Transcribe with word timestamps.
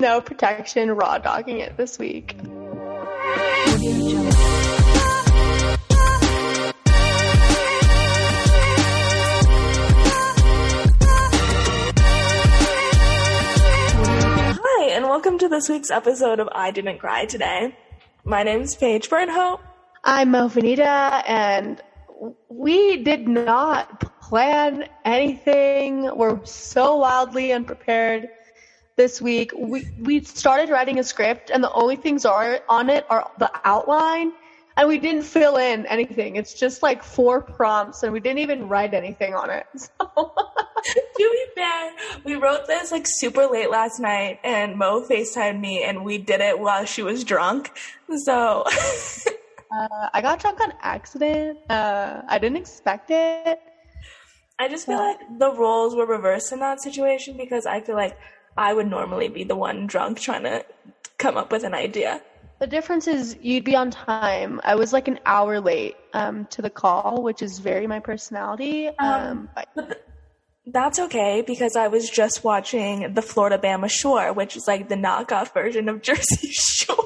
no 0.00 0.20
protection, 0.20 0.90
raw 0.92 1.18
dogging 1.18 1.58
it 1.60 1.76
this 1.76 1.98
week. 1.98 2.34
Hi, 14.62 14.90
and 14.92 15.04
welcome 15.04 15.38
to 15.38 15.48
this 15.48 15.68
week's 15.68 15.90
episode 15.90 16.40
of 16.40 16.48
I 16.50 16.70
Didn't 16.70 16.98
Cry 16.98 17.26
Today. 17.26 17.76
My 18.24 18.42
name's 18.42 18.74
Paige 18.74 19.10
Burnhope. 19.10 19.60
I'm 20.02 20.30
Mo 20.30 20.48
Vanita, 20.48 21.22
and 21.26 21.78
we 22.48 23.02
did 23.02 23.28
not 23.28 24.00
plan 24.22 24.88
anything. 25.04 26.10
We're 26.16 26.42
so 26.46 26.96
wildly 26.96 27.52
unprepared 27.52 28.30
this 28.96 29.20
week. 29.20 29.52
We 29.56 29.88
we 30.00 30.20
started 30.22 30.70
writing 30.70 30.98
a 30.98 31.04
script, 31.04 31.50
and 31.50 31.62
the 31.62 31.72
only 31.72 31.96
things 31.96 32.24
are 32.24 32.60
on 32.68 32.90
it 32.90 33.06
are 33.10 33.30
the 33.38 33.50
outline, 33.64 34.32
and 34.76 34.88
we 34.88 34.98
didn't 34.98 35.22
fill 35.22 35.56
in 35.56 35.86
anything. 35.86 36.36
It's 36.36 36.54
just 36.54 36.82
like 36.82 37.02
four 37.02 37.40
prompts, 37.40 38.02
and 38.02 38.12
we 38.12 38.20
didn't 38.20 38.38
even 38.38 38.68
write 38.68 38.94
anything 38.94 39.34
on 39.34 39.50
it. 39.50 39.66
So. 39.98 40.32
to 40.94 41.04
be 41.18 41.44
fair, 41.54 41.92
we 42.24 42.36
wrote 42.36 42.66
this 42.66 42.90
like 42.90 43.04
super 43.06 43.46
late 43.46 43.70
last 43.70 44.00
night, 44.00 44.40
and 44.42 44.76
Mo 44.76 45.06
FaceTimed 45.06 45.60
me, 45.60 45.82
and 45.82 46.04
we 46.04 46.16
did 46.16 46.40
it 46.40 46.58
while 46.58 46.86
she 46.86 47.02
was 47.02 47.22
drunk. 47.22 47.76
So. 48.24 48.64
uh, 49.72 50.08
I 50.14 50.22
got 50.22 50.40
drunk 50.40 50.60
on 50.60 50.72
accident. 50.80 51.58
Uh, 51.68 52.22
I 52.26 52.38
didn't 52.38 52.56
expect 52.56 53.10
it. 53.10 53.60
I 54.58 54.68
just 54.68 54.86
feel 54.86 54.98
like 54.98 55.20
the 55.38 55.52
roles 55.52 55.94
were 55.94 56.04
reversed 56.04 56.52
in 56.52 56.60
that 56.60 56.82
situation 56.82 57.38
because 57.38 57.64
I 57.64 57.80
feel 57.80 57.96
like 57.96 58.18
I 58.56 58.72
would 58.74 58.88
normally 58.88 59.28
be 59.28 59.44
the 59.44 59.56
one 59.56 59.86
drunk 59.86 60.18
trying 60.18 60.44
to 60.44 60.64
come 61.18 61.36
up 61.36 61.52
with 61.52 61.64
an 61.64 61.74
idea. 61.74 62.20
The 62.58 62.66
difference 62.66 63.06
is 63.08 63.36
you'd 63.40 63.64
be 63.64 63.74
on 63.74 63.90
time. 63.90 64.60
I 64.64 64.74
was 64.74 64.92
like 64.92 65.08
an 65.08 65.18
hour 65.24 65.60
late 65.60 65.96
um, 66.12 66.44
to 66.46 66.60
the 66.60 66.68
call, 66.68 67.22
which 67.22 67.40
is 67.40 67.58
very 67.58 67.86
my 67.86 68.00
personality. 68.00 68.88
Um, 68.88 69.48
but 69.54 69.68
But 69.74 69.88
th- 69.88 70.02
that's 70.66 70.98
okay 70.98 71.42
because 71.46 71.74
I 71.74 71.88
was 71.88 72.10
just 72.10 72.44
watching 72.44 73.14
the 73.14 73.22
Floribama 73.22 73.90
Shore, 73.90 74.32
which 74.34 74.56
is 74.56 74.68
like 74.68 74.88
the 74.90 74.94
knockoff 74.94 75.54
version 75.54 75.88
of 75.88 76.02
Jersey 76.08 76.48
Shore. 76.50 76.96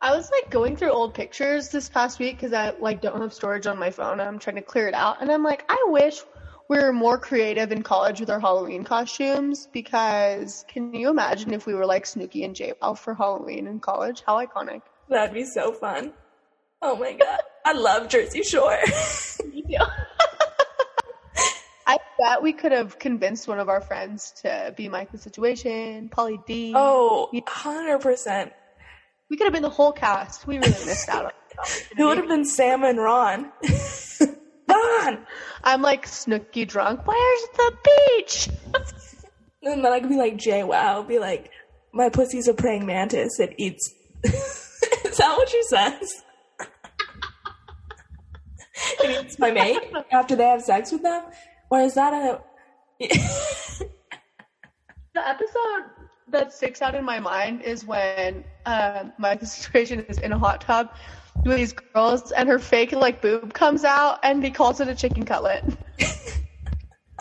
I 0.00 0.14
was 0.14 0.30
like 0.30 0.50
going 0.50 0.76
through 0.76 0.90
old 0.90 1.14
pictures 1.14 1.70
this 1.70 1.88
past 1.88 2.20
week 2.20 2.36
because 2.36 2.52
I 2.52 2.70
like 2.78 3.00
don't 3.00 3.20
have 3.20 3.34
storage 3.34 3.66
on 3.66 3.78
my 3.78 3.90
phone. 3.90 4.20
I'm 4.20 4.38
trying 4.38 4.56
to 4.56 4.62
clear 4.62 4.86
it 4.86 4.94
out, 4.94 5.20
and 5.20 5.32
I'm 5.32 5.42
like, 5.42 5.64
I 5.68 5.86
wish 5.88 6.20
we 6.68 6.78
were 6.78 6.92
more 6.92 7.18
creative 7.18 7.72
in 7.72 7.82
college 7.82 8.20
with 8.20 8.30
our 8.30 8.40
Halloween 8.40 8.84
costumes. 8.84 9.68
Because 9.72 10.64
can 10.68 10.94
you 10.94 11.10
imagine 11.10 11.52
if 11.54 11.66
we 11.66 11.74
were 11.74 11.86
like 11.86 12.04
Snooki 12.04 12.44
and 12.44 12.54
JWoww 12.54 12.98
for 12.98 13.14
Halloween 13.14 13.66
in 13.66 13.80
college? 13.80 14.22
How 14.26 14.44
iconic! 14.44 14.82
That'd 15.08 15.34
be 15.34 15.44
so 15.44 15.72
fun. 15.72 16.12
Oh 16.82 16.96
my 16.96 17.12
god. 17.12 17.40
I 17.64 17.72
love 17.72 18.08
Jersey 18.08 18.42
Shore. 18.42 18.78
I 21.88 21.98
bet 22.18 22.42
we 22.42 22.52
could 22.52 22.72
have 22.72 22.98
convinced 22.98 23.46
one 23.46 23.60
of 23.60 23.68
our 23.68 23.80
friends 23.80 24.32
to 24.42 24.74
be 24.76 24.88
Mike 24.88 25.12
the 25.12 25.18
Situation, 25.18 26.08
Pauly 26.08 26.44
D. 26.46 26.72
oh, 26.74 27.28
100%. 27.32 28.50
we 29.30 29.36
could 29.36 29.44
have 29.44 29.52
been 29.52 29.62
the 29.62 29.70
whole 29.70 29.92
cast. 29.92 30.46
We 30.46 30.58
really 30.58 30.70
missed 30.84 31.08
out 31.08 31.26
on. 31.26 31.32
It 31.96 32.04
would 32.04 32.18
have 32.18 32.28
been 32.28 32.44
Sam 32.44 32.82
and 32.84 32.98
Ron. 32.98 33.52
Ron! 35.06 35.26
I'm 35.64 35.82
like 35.82 36.06
Snooki 36.06 36.66
drunk. 36.66 37.06
Where's 37.06 37.42
the 37.56 37.76
beach? 37.84 38.48
And 39.62 39.84
then 39.84 39.92
I 39.92 39.98
could 39.98 40.10
be 40.10 40.16
like, 40.16 40.36
JWoww. 40.36 41.08
Be 41.08 41.18
like, 41.18 41.50
my 41.92 42.08
pussy's 42.08 42.46
a 42.46 42.54
praying 42.54 42.86
mantis. 42.86 43.40
It 43.40 43.52
eats. 43.58 43.92
Is 44.24 45.16
that 45.16 45.36
what 45.36 45.48
she 45.48 45.60
says? 45.64 46.22
it 49.02 49.24
eats 49.24 49.40
my 49.40 49.50
mate 49.50 49.80
after 50.12 50.36
they 50.36 50.44
have 50.44 50.62
sex 50.62 50.92
with 50.92 51.02
them? 51.02 51.24
Or 51.68 51.80
is 51.80 51.94
that 51.94 52.12
a. 52.12 52.40
The 55.14 55.28
episode 55.28 55.84
that 56.28 56.52
sticks 56.52 56.80
out 56.80 56.94
in 56.94 57.04
my 57.04 57.18
mind 57.18 57.62
is 57.62 57.84
when 57.84 58.44
uh, 58.66 59.04
the 59.18 59.46
Situation 59.46 60.00
is 60.08 60.18
in 60.18 60.30
a 60.32 60.38
hot 60.38 60.60
tub 60.60 60.90
with 61.46 61.56
these 61.56 61.72
girls, 61.72 62.32
and 62.32 62.48
her 62.48 62.58
fake 62.58 62.92
like 62.92 63.20
boob 63.22 63.54
comes 63.54 63.84
out, 63.84 64.18
and 64.22 64.42
he 64.44 64.50
calls 64.50 64.80
it 64.80 64.88
a 64.88 64.94
chicken 64.94 65.24
cutlet. 65.24 65.64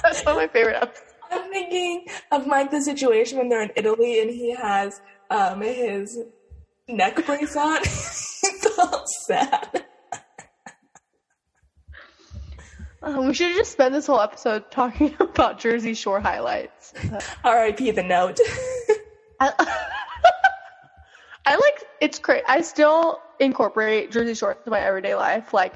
That's 0.03 0.24
one 0.25 0.36
of 0.36 0.38
my 0.38 0.47
favorite 0.47 0.75
episodes. 0.75 1.16
I'm 1.31 1.50
thinking 1.50 2.06
of 2.31 2.47
Mike 2.47 2.72
the 2.72 2.81
situation 2.81 3.38
when 3.38 3.50
they're 3.50 3.63
in 3.63 3.72
Italy 3.75 4.22
and 4.22 4.30
he 4.30 4.56
has 4.56 5.02
um, 5.30 5.62
his 5.62 6.19
neck 6.88 7.25
brace 7.25 7.56
on. 7.56 7.78
it's 7.81 8.80
all 8.80 9.03
sad. 9.28 9.86
Uh, 13.02 13.22
we 13.22 13.34
should 13.34 13.56
just 13.56 13.72
spend 13.72 13.94
this 13.94 14.07
whole 14.07 14.19
episode 14.19 14.69
talking 14.72 15.16
about 15.19 15.59
Jersey 15.59 15.94
Shore 15.94 16.19
highlights. 16.19 16.94
R.I.P. 17.44 17.92
the 17.92 18.03
note. 18.03 18.40
I, 19.40 19.52
I 21.46 21.56
like 21.56 21.84
it's 22.02 22.19
great. 22.19 22.44
I 22.47 22.62
still 22.62 23.19
incorporate 23.40 24.12
Jersey 24.12 24.34
Shore 24.34 24.53
into 24.53 24.69
my 24.69 24.79
everyday 24.79 25.16
life. 25.16 25.53
Like 25.53 25.73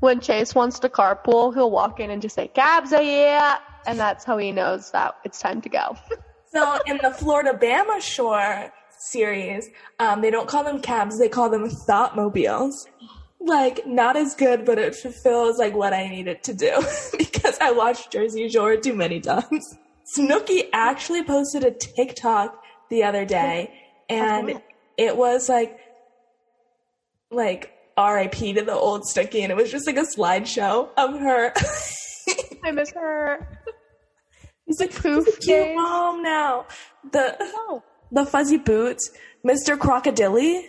when 0.00 0.20
Chase 0.20 0.54
wants 0.54 0.78
to 0.80 0.88
carpool, 0.88 1.54
he'll 1.54 1.70
walk 1.70 2.00
in 2.00 2.10
and 2.10 2.20
just 2.20 2.34
say 2.34 2.48
"Cabs, 2.48 2.92
are 2.92 3.02
yeah," 3.02 3.58
and 3.86 3.98
that's 3.98 4.24
how 4.24 4.36
he 4.38 4.52
knows 4.52 4.90
that 4.92 5.16
it's 5.24 5.40
time 5.40 5.60
to 5.62 5.68
go. 5.68 5.96
so 6.52 6.78
in 6.86 6.98
the 6.98 7.10
Floribama 7.10 8.00
Shore 8.00 8.72
series, 8.98 9.68
um, 9.98 10.20
they 10.20 10.30
don't 10.30 10.48
call 10.48 10.64
them 10.64 10.80
cabs; 10.80 11.18
they 11.18 11.28
call 11.28 11.48
them 11.48 11.68
thought 11.68 12.16
mobiles. 12.16 12.86
Like 13.40 13.86
not 13.86 14.16
as 14.16 14.34
good, 14.34 14.64
but 14.64 14.78
it 14.78 14.94
fulfills 14.94 15.58
like 15.58 15.74
what 15.74 15.92
I 15.92 16.08
need 16.08 16.28
it 16.28 16.42
to 16.44 16.54
do 16.54 16.82
because 17.18 17.58
I 17.60 17.72
watched 17.72 18.10
Jersey 18.10 18.48
Shore 18.48 18.76
too 18.76 18.94
many 18.94 19.20
times. 19.20 19.76
Snooki 20.16 20.68
actually 20.72 21.22
posted 21.22 21.64
a 21.64 21.70
TikTok 21.70 22.62
the 22.90 23.04
other 23.04 23.24
day, 23.24 23.72
and 24.08 24.60
it 24.96 25.16
was 25.16 25.48
like 25.48 25.78
like 27.34 27.72
R.I.P. 27.96 28.54
to 28.54 28.62
the 28.62 28.72
old 28.72 29.02
Snooki, 29.14 29.42
and 29.42 29.50
it 29.52 29.56
was 29.56 29.70
just 29.70 29.86
like 29.86 29.96
a 29.96 30.04
slideshow 30.16 30.88
of 30.96 31.18
her. 31.18 31.52
I 32.64 32.70
miss 32.72 32.90
her. 32.92 33.46
He's 34.66 34.80
like 34.80 34.94
Poof 34.94 35.40
cute 35.40 35.74
mom 35.74 36.22
now. 36.22 36.66
The 37.12 37.36
No. 37.38 37.84
the 38.10 38.24
fuzzy 38.24 38.56
boots, 38.56 39.10
Mr. 39.46 39.78
Crocodile. 39.78 40.62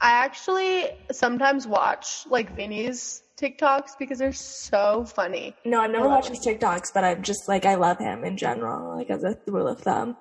I 0.00 0.10
actually 0.10 0.88
sometimes 1.10 1.66
watch 1.66 2.26
like 2.28 2.54
Vinny's 2.54 3.22
TikToks 3.40 3.92
because 3.98 4.18
they're 4.18 4.32
so 4.34 5.04
funny. 5.06 5.56
No, 5.64 5.80
I've 5.80 5.90
never 5.90 6.08
watched 6.08 6.28
his 6.28 6.44
TikToks, 6.46 6.88
but 6.92 7.04
I'm 7.04 7.22
just 7.22 7.48
like 7.48 7.64
I 7.64 7.76
love 7.76 7.98
him 7.98 8.22
in 8.22 8.36
general, 8.36 8.96
like 8.98 9.08
as 9.08 9.24
a 9.24 9.36
rule 9.46 9.66
of 9.66 9.80
thumb. 9.80 10.16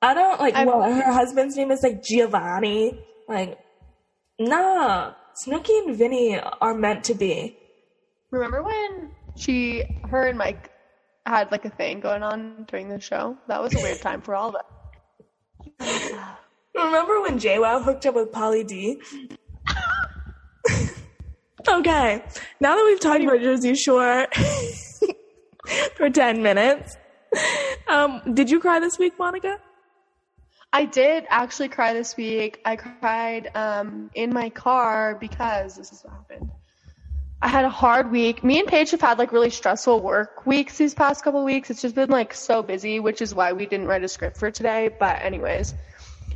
I 0.00 0.14
don't 0.14 0.38
like. 0.40 0.54
I've- 0.54 0.68
well, 0.70 0.82
her 0.82 1.12
husband's 1.12 1.56
name 1.56 1.72
is 1.72 1.82
like 1.82 2.02
Giovanni. 2.04 3.04
Like, 3.28 3.58
nah, 4.38 5.12
Snooki 5.34 5.86
and 5.86 5.96
Vinny 5.96 6.38
are 6.38 6.74
meant 6.74 7.04
to 7.04 7.14
be. 7.14 7.56
Remember 8.30 8.62
when 8.62 9.10
she, 9.36 9.84
her 10.10 10.26
and 10.26 10.38
Mike 10.38 10.70
had 11.26 11.50
like 11.50 11.64
a 11.64 11.70
thing 11.70 12.00
going 12.00 12.22
on 12.22 12.64
during 12.68 12.88
the 12.88 13.00
show? 13.00 13.36
That 13.48 13.62
was 13.62 13.74
a 13.74 13.78
weird 13.78 14.00
time 14.00 14.20
for 14.20 14.34
all 14.34 14.50
of 14.50 14.56
us. 14.56 14.64
Remember 16.74 17.20
when 17.22 17.38
JWoww 17.38 17.82
hooked 17.82 18.06
up 18.06 18.14
with 18.14 18.32
Pauly 18.32 18.66
D? 18.66 19.00
okay, 21.68 22.24
now 22.60 22.76
that 22.76 22.84
we've 22.84 23.00
talked 23.00 23.22
about 23.22 23.40
Jersey 23.40 23.74
Shore 23.74 24.26
for 25.96 26.08
10 26.08 26.42
minutes, 26.42 26.96
um, 27.88 28.22
did 28.34 28.50
you 28.50 28.60
cry 28.60 28.80
this 28.80 28.98
week, 28.98 29.18
Monica? 29.18 29.58
I 30.72 30.84
did 30.84 31.24
actually 31.30 31.68
cry 31.68 31.94
this 31.94 32.16
week. 32.16 32.60
I 32.64 32.76
cried 32.76 33.50
um, 33.54 34.10
in 34.14 34.32
my 34.32 34.50
car 34.50 35.16
because 35.18 35.76
this 35.76 35.92
is 35.92 36.02
what 36.02 36.12
happened. 36.12 36.50
I 37.40 37.48
had 37.48 37.64
a 37.64 37.70
hard 37.70 38.10
week. 38.10 38.42
Me 38.42 38.58
and 38.58 38.68
Paige 38.68 38.90
have 38.90 39.00
had 39.00 39.18
like 39.18 39.32
really 39.32 39.50
stressful 39.50 40.00
work 40.00 40.44
weeks 40.44 40.76
these 40.76 40.92
past 40.92 41.24
couple 41.24 41.44
weeks. 41.44 41.70
It's 41.70 41.80
just 41.80 41.94
been 41.94 42.10
like 42.10 42.34
so 42.34 42.62
busy, 42.62 43.00
which 43.00 43.22
is 43.22 43.34
why 43.34 43.52
we 43.52 43.64
didn't 43.64 43.86
write 43.86 44.02
a 44.04 44.08
script 44.08 44.36
for 44.36 44.50
today. 44.50 44.90
But 44.98 45.22
anyways, 45.22 45.72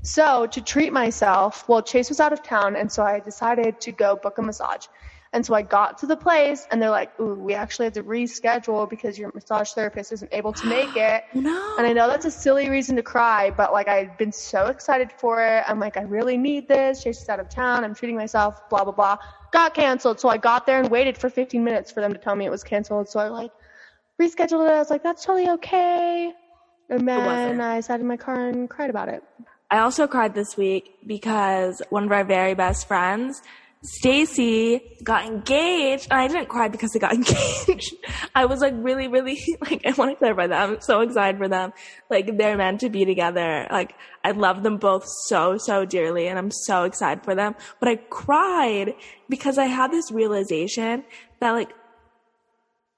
so 0.03 0.47
to 0.47 0.61
treat 0.61 0.93
myself, 0.93 1.69
well, 1.69 1.83
Chase 1.83 2.09
was 2.09 2.21
out 2.21 2.33
of 2.33 2.43
town, 2.43 2.77
and 2.77 2.91
so 2.91 3.03
I 3.03 3.21
decided 3.21 3.81
to 3.83 3.93
go 3.93 4.17
book 4.17 4.39
a 4.39 4.43
massage. 4.43 4.87
And 5.35 5.47
so 5.47 5.55
I 5.55 5.63
got 5.63 5.97
to 5.99 6.07
the 6.07 6.17
place, 6.17 6.67
and 6.71 6.81
they're 6.81 6.91
like, 6.91 7.19
"Ooh, 7.19 7.35
we 7.35 7.55
actually 7.55 7.87
have 7.87 7.95
to 7.95 8.03
reschedule 8.03 8.89
because 8.89 9.19
your 9.19 9.31
massage 9.35 9.73
therapist 9.73 10.13
isn't 10.13 10.33
able 10.33 10.53
to 10.53 10.67
make 10.67 10.95
it." 10.97 11.25
No. 11.35 11.77
And 11.79 11.87
I 11.87 11.93
know 11.93 12.07
that's 12.07 12.27
a 12.27 12.31
silly 12.31 12.69
reason 12.69 12.97
to 12.97 13.03
cry, 13.03 13.51
but 13.51 13.73
like 13.73 13.89
I've 13.89 14.17
been 14.19 14.33
so 14.33 14.67
excited 14.67 15.11
for 15.11 15.43
it. 15.45 15.65
I'm 15.67 15.81
like, 15.81 15.97
I 15.97 16.03
really 16.03 16.37
need 16.37 16.69
this. 16.69 17.03
Chase 17.03 17.23
is 17.23 17.29
out 17.29 17.41
of 17.41 17.49
town. 17.49 17.85
I'm 17.85 17.95
treating 17.95 18.17
myself. 18.17 18.69
Blah 18.69 18.85
blah 18.85 18.93
blah. 18.93 19.17
Got 19.51 19.75
canceled. 19.75 20.21
So 20.21 20.29
I 20.29 20.37
got 20.37 20.67
there 20.67 20.79
and 20.79 20.91
waited 20.91 21.17
for 21.17 21.31
15 21.31 21.65
minutes 21.65 21.91
for 21.91 22.01
them 22.01 22.13
to 22.13 22.19
tell 22.19 22.37
me 22.37 22.45
it 22.45 22.51
was 22.51 22.63
canceled. 22.63 23.09
So 23.09 23.19
I 23.19 23.29
like 23.29 23.53
rescheduled 24.21 24.69
it. 24.69 24.73
I 24.73 24.79
was 24.79 24.91
like, 24.91 25.03
that's 25.03 25.25
totally 25.25 25.49
okay. 25.51 26.33
And 26.91 27.09
then. 27.09 27.61
I 27.61 27.81
sat 27.81 28.01
in 28.01 28.07
my 28.07 28.17
car 28.17 28.49
and 28.49 28.69
cried 28.69 28.91
about 28.91 29.09
it. 29.09 29.23
I 29.71 29.79
also 29.79 30.07
cried 30.07 30.35
this 30.35 30.57
week 30.57 30.91
because 31.07 31.81
one 31.89 32.05
of 32.05 32.13
our 32.13 32.25
very 32.25 32.53
best 32.55 32.87
friends, 32.87 33.43
Stacy, 33.85 34.81
got 35.03 35.27
engaged. 35.27 36.07
And 36.11 36.21
I 36.21 36.29
didn't 36.29 36.49
cry 36.49 36.69
because 36.69 36.93
they 36.93 37.01
got 37.01 37.15
engaged. 37.15 37.95
I 38.35 38.45
was 38.45 38.61
like 38.61 38.75
really, 38.77 39.09
really 39.09 39.41
like 39.61 39.85
I 39.85 39.93
want 39.93 40.13
to 40.13 40.17
clarify 40.17 40.47
that. 40.47 40.69
I'm 40.69 40.81
so 40.81 41.01
excited 41.01 41.39
for 41.39 41.49
them. 41.49 41.73
Like 42.09 42.39
they're 42.39 42.57
meant 42.57 42.81
to 42.81 42.91
be 42.91 43.05
together. 43.05 43.67
Like 43.71 43.95
I 44.25 44.31
love 44.31 44.63
them 44.63 44.77
both 44.77 45.05
so, 45.27 45.59
so 45.59 45.85
dearly 45.85 46.29
and 46.29 46.39
I'm 46.39 46.51
so 46.51 46.85
excited 46.85 47.25
for 47.25 47.35
them. 47.35 47.57
But 47.81 47.89
I 47.89 47.97
cried 47.97 48.95
because 49.29 49.59
I 49.59 49.67
had 49.67 49.91
this 49.91 50.13
realization 50.13 51.05
that 51.41 51.51
like 51.53 51.73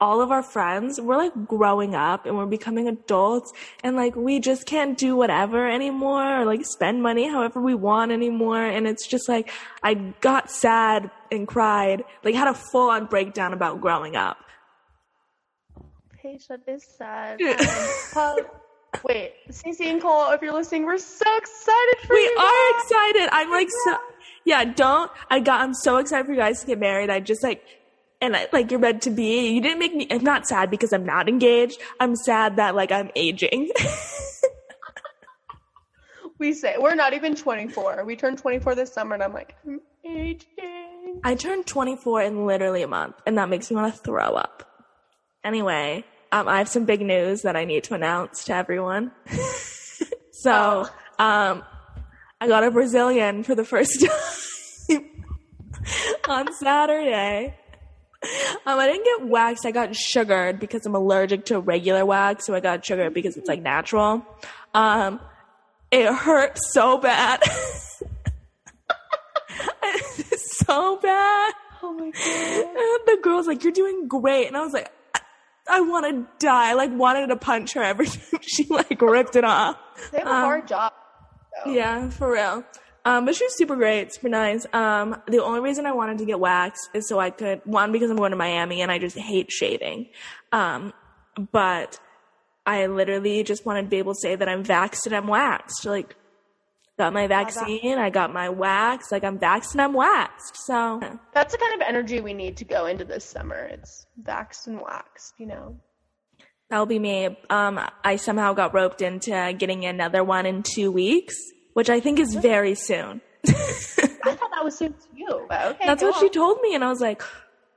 all 0.05 0.21
of 0.21 0.31
our 0.31 0.43
friends, 0.43 1.01
we're 1.01 1.17
like 1.17 1.33
growing 1.49 1.95
up 1.95 2.27
and 2.27 2.37
we're 2.37 2.45
becoming 2.45 2.89
adults 2.89 3.55
and 3.83 3.97
like 3.97 4.15
we 4.15 4.39
just 4.39 4.67
can't 4.67 4.99
do 4.99 5.17
whatever 5.17 5.67
anymore 5.67 6.41
or 6.41 6.45
like 6.45 6.61
spend 6.67 7.03
money 7.03 7.27
however 7.27 7.59
we 7.59 7.75
want 7.75 8.12
anymore. 8.12 8.62
And 8.62 8.87
it's 8.87 9.06
just 9.06 9.31
like, 9.31 9.51
I 9.83 9.95
got 10.21 10.51
sad 10.51 11.11
and 11.33 11.49
cried, 11.49 12.05
like 12.23 12.35
had 12.35 12.49
a 12.49 12.55
full 12.55 12.91
on 12.91 13.06
breakdown 13.06 13.55
about 13.55 13.81
growing 13.81 14.15
up. 14.15 14.37
Paige, 16.21 16.47
that 16.49 16.61
is 16.69 16.85
sad. 16.99 17.41
Um, 17.41 17.56
Paul, 18.12 18.37
wait, 19.09 19.33
Cece 19.51 19.87
and 19.87 20.03
Cole, 20.03 20.33
if 20.33 20.43
you're 20.43 20.53
listening, 20.53 20.85
we're 20.85 20.99
so 20.99 21.37
excited 21.37 21.99
for 22.06 22.15
We 22.15 22.21
you. 22.21 22.35
We 22.37 22.45
are 22.45 22.73
guys. 22.73 22.83
excited. 22.83 23.29
I'm 23.33 23.51
like, 23.51 23.69
so, 23.87 23.97
yeah, 24.45 24.65
don't, 24.65 25.11
I 25.31 25.41
got, 25.41 25.62
I'm 25.62 25.73
so 25.73 25.97
excited 25.97 26.27
for 26.27 26.33
you 26.33 26.39
guys 26.39 26.61
to 26.61 26.67
get 26.67 26.79
married. 26.79 27.09
I 27.09 27.21
just 27.21 27.43
like, 27.43 27.62
and 28.25 28.37
I, 28.37 28.49
like 28.53 28.71
you're 28.71 28.81
meant 28.81 29.03
to 29.03 29.11
be. 29.11 29.50
You 29.50 29.61
didn't 29.61 29.79
make 29.79 29.94
me, 29.94 30.06
I'm 30.11 30.25
not 30.25 30.47
sad 30.47 30.71
because 30.71 30.93
I'm 30.93 31.05
not 31.05 31.29
engaged. 31.29 31.81
I'm 32.00 32.17
sad 32.17 32.56
that 32.56 32.75
like 32.75 32.91
I'm 32.91 33.11
aging. 33.15 33.71
We 36.38 36.53
say 36.53 36.75
we're 36.79 36.97
not 36.97 37.15
even 37.15 37.37
24. 37.37 38.05
We 38.05 38.17
turned 38.17 38.38
24 38.38 38.75
this 38.75 38.93
summer, 38.93 39.15
and 39.15 39.23
I'm 39.23 39.32
like, 39.32 39.55
I'm 39.65 39.81
aging. 40.05 41.21
I 41.23 41.37
turned 41.37 41.67
24 41.67 42.23
in 42.23 42.47
literally 42.47 42.82
a 42.82 42.88
month, 42.88 43.15
and 43.25 43.38
that 43.38 43.49
makes 43.49 43.71
me 43.71 43.76
want 43.76 43.94
to 43.94 44.00
throw 44.00 44.35
up. 44.35 44.69
Anyway, 45.44 46.05
um, 46.32 46.49
I 46.49 46.59
have 46.59 46.69
some 46.69 46.87
big 46.87 47.00
news 47.00 47.43
that 47.43 47.55
I 47.56 47.65
need 47.65 47.85
to 47.85 47.94
announce 47.94 48.44
to 48.44 48.55
everyone. 48.55 49.12
so, 50.32 50.88
um, 51.19 51.62
I 52.41 52.49
got 52.49 52.65
a 52.65 52.70
Brazilian 52.70 53.44
for 53.44 53.55
the 53.55 53.65
first 53.65 54.05
time 54.91 55.11
on 56.29 56.53
Saturday. 56.53 57.56
Um, 58.67 58.79
I 58.79 58.87
didn't 58.87 59.05
get 59.05 59.29
waxed. 59.29 59.67
I 59.67 59.73
got 59.73 59.94
sugared 59.94 60.59
because 60.59 60.87
I'm 60.87 60.94
allergic 60.94 61.44
to 61.47 61.61
regular 61.61 62.06
wax, 62.06 62.47
so 62.47 62.55
I 62.55 62.61
got 62.61 62.82
sugared 62.85 63.12
because 63.12 63.37
it's 63.37 63.47
like 63.49 63.61
natural. 63.61 64.25
Um, 64.73 65.21
it 65.91 66.11
hurt 66.11 66.56
so 66.73 66.97
bad. 66.97 67.43
so 70.67 70.97
bad. 70.97 71.53
Oh 71.82 71.93
my 71.93 72.11
god. 72.11 72.67
And 72.67 73.06
the 73.06 73.19
girl's 73.23 73.47
like, 73.47 73.62
"You're 73.65 73.73
doing 73.73 74.09
great," 74.09 74.47
and 74.47 74.56
I 74.56 74.62
was 74.65 74.73
like, 74.73 74.91
"I, 75.15 75.20
I 75.69 75.81
want 75.82 76.06
to 76.06 76.27
die." 76.47 76.70
I 76.70 76.73
like 76.73 76.91
wanted 76.93 77.27
to 77.27 77.37
punch 77.37 77.75
her 77.75 77.82
every 77.82 78.06
time 78.09 78.41
she 78.41 78.65
like 78.69 79.00
ripped 79.03 79.37
it 79.37 79.44
off. 79.44 79.77
They 80.11 80.19
have 80.19 80.27
a 80.27 80.31
hard 80.31 80.67
job. 80.69 80.93
though. 81.65 81.73
Yeah, 81.73 82.09
for 82.11 82.32
real. 82.32 82.65
Um, 83.06 83.27
but 83.27 83.35
she 83.37 83.45
was 83.45 83.56
super 83.56 83.77
great, 83.77 84.15
super 84.15 84.31
nice. 84.31 84.67
Um, 84.73 85.21
the 85.29 85.43
only 85.43 85.61
reason 85.61 85.85
I 85.85 85.93
wanted 85.93 86.19
to 86.19 86.25
get 86.25 86.41
waxed 86.41 86.89
is 86.95 87.06
so 87.06 87.19
I 87.21 87.31
could 87.31 87.61
one 87.65 87.93
because 87.93 88.11
I'm 88.11 88.17
going 88.17 88.31
to 88.31 88.37
Miami 88.37 88.81
and 88.81 88.91
I 88.91 88.99
just 88.99 89.17
hate 89.19 89.53
shaving. 89.53 90.09
Um, 90.53 90.93
but 91.53 91.99
I 92.65 92.87
literally 92.87 93.43
just 93.45 93.67
wanted 93.67 93.83
to 93.83 93.89
be 93.89 93.99
able 93.99 94.15
to 94.15 94.21
say 94.21 94.37
that 94.37 94.49
I'm 94.49 94.65
vaxxed 94.65 95.05
and 95.06 95.15
I'm 95.15 95.27
waxed. 95.27 95.85
Like, 95.85 96.17
got 96.99 97.12
my 97.12 97.27
vaccine, 97.27 97.99
I 97.99 98.09
got 98.09 98.33
my 98.33 98.49
wax, 98.49 99.11
like 99.12 99.25
I'm 99.25 99.39
vaxxed 99.39 99.73
and 99.73 99.83
I'm 99.83 99.93
waxed. 99.93 100.56
So 100.65 101.01
That's 101.35 101.53
the 101.53 101.59
kind 101.59 101.75
of 101.75 101.87
energy 101.87 102.21
we 102.21 102.33
need 102.33 102.56
to 102.59 102.65
go 102.65 102.87
into 102.87 103.05
this 103.05 103.25
summer. 103.25 103.56
It's 103.65 104.06
vaxxed 104.23 104.67
and 104.69 104.81
waxed, 104.81 105.35
you 105.39 105.47
know. 105.47 105.77
that'll 106.71 106.87
be 106.87 106.99
me. 106.99 107.37
Um, 107.51 107.81
I 108.03 108.17
somehow 108.17 108.53
got 108.55 108.73
roped 108.73 109.03
into 109.03 109.55
getting 109.59 109.85
another 109.85 110.23
one 110.25 110.47
in 110.47 110.62
two 110.62 110.91
weeks, 110.91 111.35
which 111.75 111.91
I 111.91 112.00
think 112.00 112.19
is 112.19 112.35
very 112.35 112.75
soon. 112.75 113.21
I 113.47 113.53
thought 113.53 114.50
that 114.55 114.65
was 114.65 114.76
soon 114.79 114.94
to 114.94 115.09
you, 115.15 115.47
but 115.49 115.75
okay. 115.75 115.87
That's 115.87 116.03
what 116.03 116.17
she 116.17 116.31
told 116.31 116.61
me, 116.62 116.75
and 116.75 116.82
I 116.82 116.88
was 116.88 117.00
like, 117.00 117.23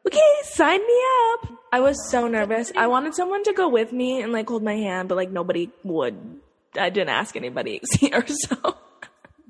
okay, 0.05 0.33
sign 0.43 0.79
me 0.79 0.99
up. 1.33 1.51
I 1.73 1.81
was 1.81 2.09
so 2.09 2.27
nervous. 2.27 2.71
I 2.77 2.87
wanted 2.87 3.13
someone 3.13 3.43
to 3.43 3.53
go 3.53 3.67
with 3.67 3.91
me 3.91 4.21
and 4.21 4.31
like 4.31 4.47
hold 4.47 4.63
my 4.63 4.75
hand, 4.75 5.09
but 5.09 5.15
like 5.15 5.31
nobody 5.31 5.69
would. 5.83 6.39
I 6.79 6.89
didn't 6.89 7.09
ask 7.09 7.35
anybody 7.35 7.81
here, 7.99 8.25
so 8.27 8.77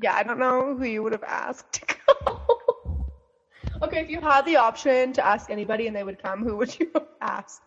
Yeah, 0.01 0.13
I 0.15 0.23
don't 0.23 0.39
know 0.39 0.75
who 0.75 0.85
you 0.85 1.03
would 1.03 1.11
have 1.11 1.23
asked 1.23 1.73
to 1.73 1.95
go. 2.07 2.51
okay, 3.83 4.01
if 4.01 4.09
you 4.09 4.21
had 4.21 4.45
the 4.45 4.55
option 4.55 5.13
to 5.13 5.25
ask 5.25 5.49
anybody 5.49 5.87
and 5.87 5.95
they 5.95 6.03
would 6.03 6.21
come, 6.21 6.43
who 6.43 6.55
would 6.57 6.77
you 6.79 6.89
have 6.95 7.07
asked? 7.21 7.61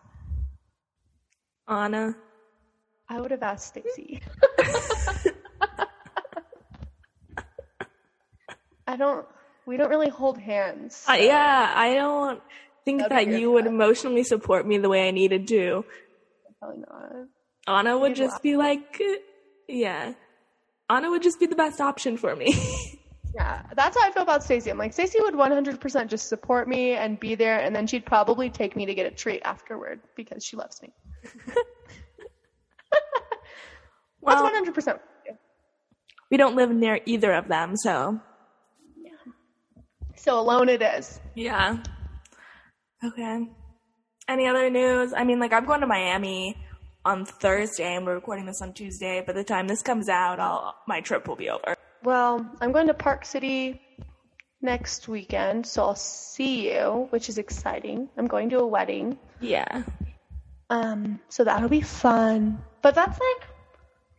Anna. 1.67 2.15
I 3.07 3.19
would 3.19 3.31
have 3.31 3.43
asked 3.43 3.67
Stacy. 3.67 4.21
I 8.91 8.97
don't. 8.97 9.25
We 9.65 9.77
don't 9.77 9.89
really 9.89 10.09
hold 10.09 10.37
hands. 10.37 11.05
Uh, 11.07 11.13
yeah, 11.13 11.73
I 11.73 11.93
don't 11.93 12.41
think 12.83 12.99
That'd 12.99 13.29
that 13.29 13.39
you 13.39 13.51
would 13.51 13.67
emotionally 13.67 14.23
support 14.23 14.67
me 14.67 14.77
the 14.79 14.89
way 14.89 15.07
I 15.07 15.11
needed 15.11 15.47
to. 15.47 15.85
Probably 16.59 16.79
not. 16.79 17.27
Anna 17.67 17.97
would 17.97 18.15
just 18.15 18.41
be 18.41 18.57
like, 18.57 19.01
yeah. 19.67 20.13
Anna 20.89 21.09
would 21.09 21.23
just 21.23 21.39
be 21.39 21.45
the 21.45 21.55
best 21.55 21.79
option 21.79 22.17
for 22.17 22.35
me. 22.35 22.53
Yeah, 23.33 23.61
that's 23.77 23.97
how 23.97 24.05
I 24.05 24.11
feel 24.11 24.23
about 24.23 24.43
Stacey. 24.43 24.69
I'm 24.69 24.77
like, 24.77 24.91
Stacey 24.91 25.21
would 25.21 25.35
100% 25.35 26.07
just 26.09 26.27
support 26.27 26.67
me 26.67 26.95
and 26.95 27.17
be 27.17 27.35
there, 27.35 27.61
and 27.61 27.73
then 27.73 27.87
she'd 27.87 28.05
probably 28.05 28.49
take 28.49 28.75
me 28.75 28.85
to 28.87 28.93
get 28.93 29.05
a 29.05 29.15
treat 29.15 29.41
afterward 29.45 30.01
because 30.17 30.43
she 30.43 30.57
loves 30.57 30.81
me. 30.81 30.91
well, 34.19 34.43
that's 34.43 34.69
100%. 34.69 34.99
we 36.29 36.35
don't 36.35 36.57
live 36.57 36.71
near 36.71 36.99
either 37.05 37.31
of 37.31 37.47
them, 37.47 37.77
so 37.77 38.19
So 40.21 40.39
alone 40.39 40.69
it 40.69 40.83
is. 40.83 41.19
yeah. 41.33 41.77
Okay. 43.03 43.47
Any 44.27 44.45
other 44.45 44.69
news? 44.69 45.13
I 45.13 45.23
mean, 45.23 45.39
like, 45.39 45.51
I'm 45.51 45.65
going 45.65 45.81
to 45.81 45.87
Miami 45.87 46.55
on 47.03 47.25
Thursday, 47.25 47.95
and 47.95 48.05
we're 48.05 48.13
recording 48.13 48.45
this 48.45 48.61
on 48.61 48.71
Tuesday. 48.73 49.23
By 49.25 49.33
the 49.33 49.43
time 49.43 49.67
this 49.67 49.81
comes 49.81 50.09
out, 50.09 50.39
I'll, 50.39 50.75
my 50.87 51.01
trip 51.01 51.27
will 51.27 51.35
be 51.35 51.49
over. 51.49 51.75
Well, 52.03 52.47
I'm 52.61 52.71
going 52.71 52.85
to 52.85 52.93
Park 52.93 53.25
City 53.25 53.81
next 54.61 55.07
weekend, 55.07 55.65
so 55.65 55.81
I'll 55.81 55.95
see 55.95 56.71
you, 56.71 57.07
which 57.09 57.27
is 57.27 57.39
exciting. 57.39 58.07
I'm 58.15 58.27
going 58.27 58.51
to 58.51 58.59
a 58.59 58.67
wedding. 58.67 59.17
Yeah. 59.39 59.81
Um, 60.69 61.19
so 61.29 61.43
that'll 61.43 61.67
be 61.67 61.81
fun. 61.81 62.61
But 62.83 62.93
that's 62.93 63.19
like 63.19 63.49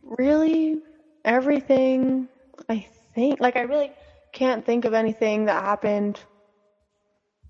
really 0.01 0.81
everything 1.23 2.27
I 2.67 2.87
think. 3.15 3.39
Like 3.39 3.55
I 3.55 3.61
really 3.61 3.93
can't 4.33 4.65
think 4.65 4.85
of 4.85 4.93
anything 4.93 5.45
that 5.45 5.63
happened. 5.63 6.19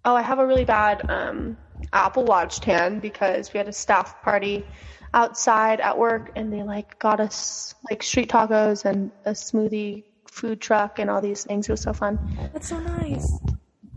Oh, 0.06 0.16
I 0.16 0.22
have 0.22 0.40
a 0.40 0.46
really 0.46 0.66
bad 0.66 1.10
um 1.10 1.58
Apple 1.92 2.26
Watch 2.26 2.60
tan 2.60 3.00
because 3.00 3.52
we 3.54 3.58
had 3.58 3.68
a 3.68 3.74
staff 3.74 4.22
party 4.22 4.66
outside 5.14 5.80
at 5.80 5.98
work 5.98 6.32
and 6.36 6.52
they 6.52 6.64
like 6.64 6.98
got 7.00 7.20
us 7.20 7.74
like 7.90 8.04
street 8.04 8.30
tacos 8.30 8.86
and 8.86 9.12
a 9.26 9.32
smoothie 9.32 10.04
food 10.30 10.60
truck 10.60 11.00
and 11.00 11.10
all 11.10 11.22
these 11.22 11.44
things. 11.44 11.68
It 11.70 11.72
was 11.72 11.82
so 11.82 11.94
fun. 11.94 12.20
That's 12.54 12.70
so 12.70 12.80
nice. 12.80 13.32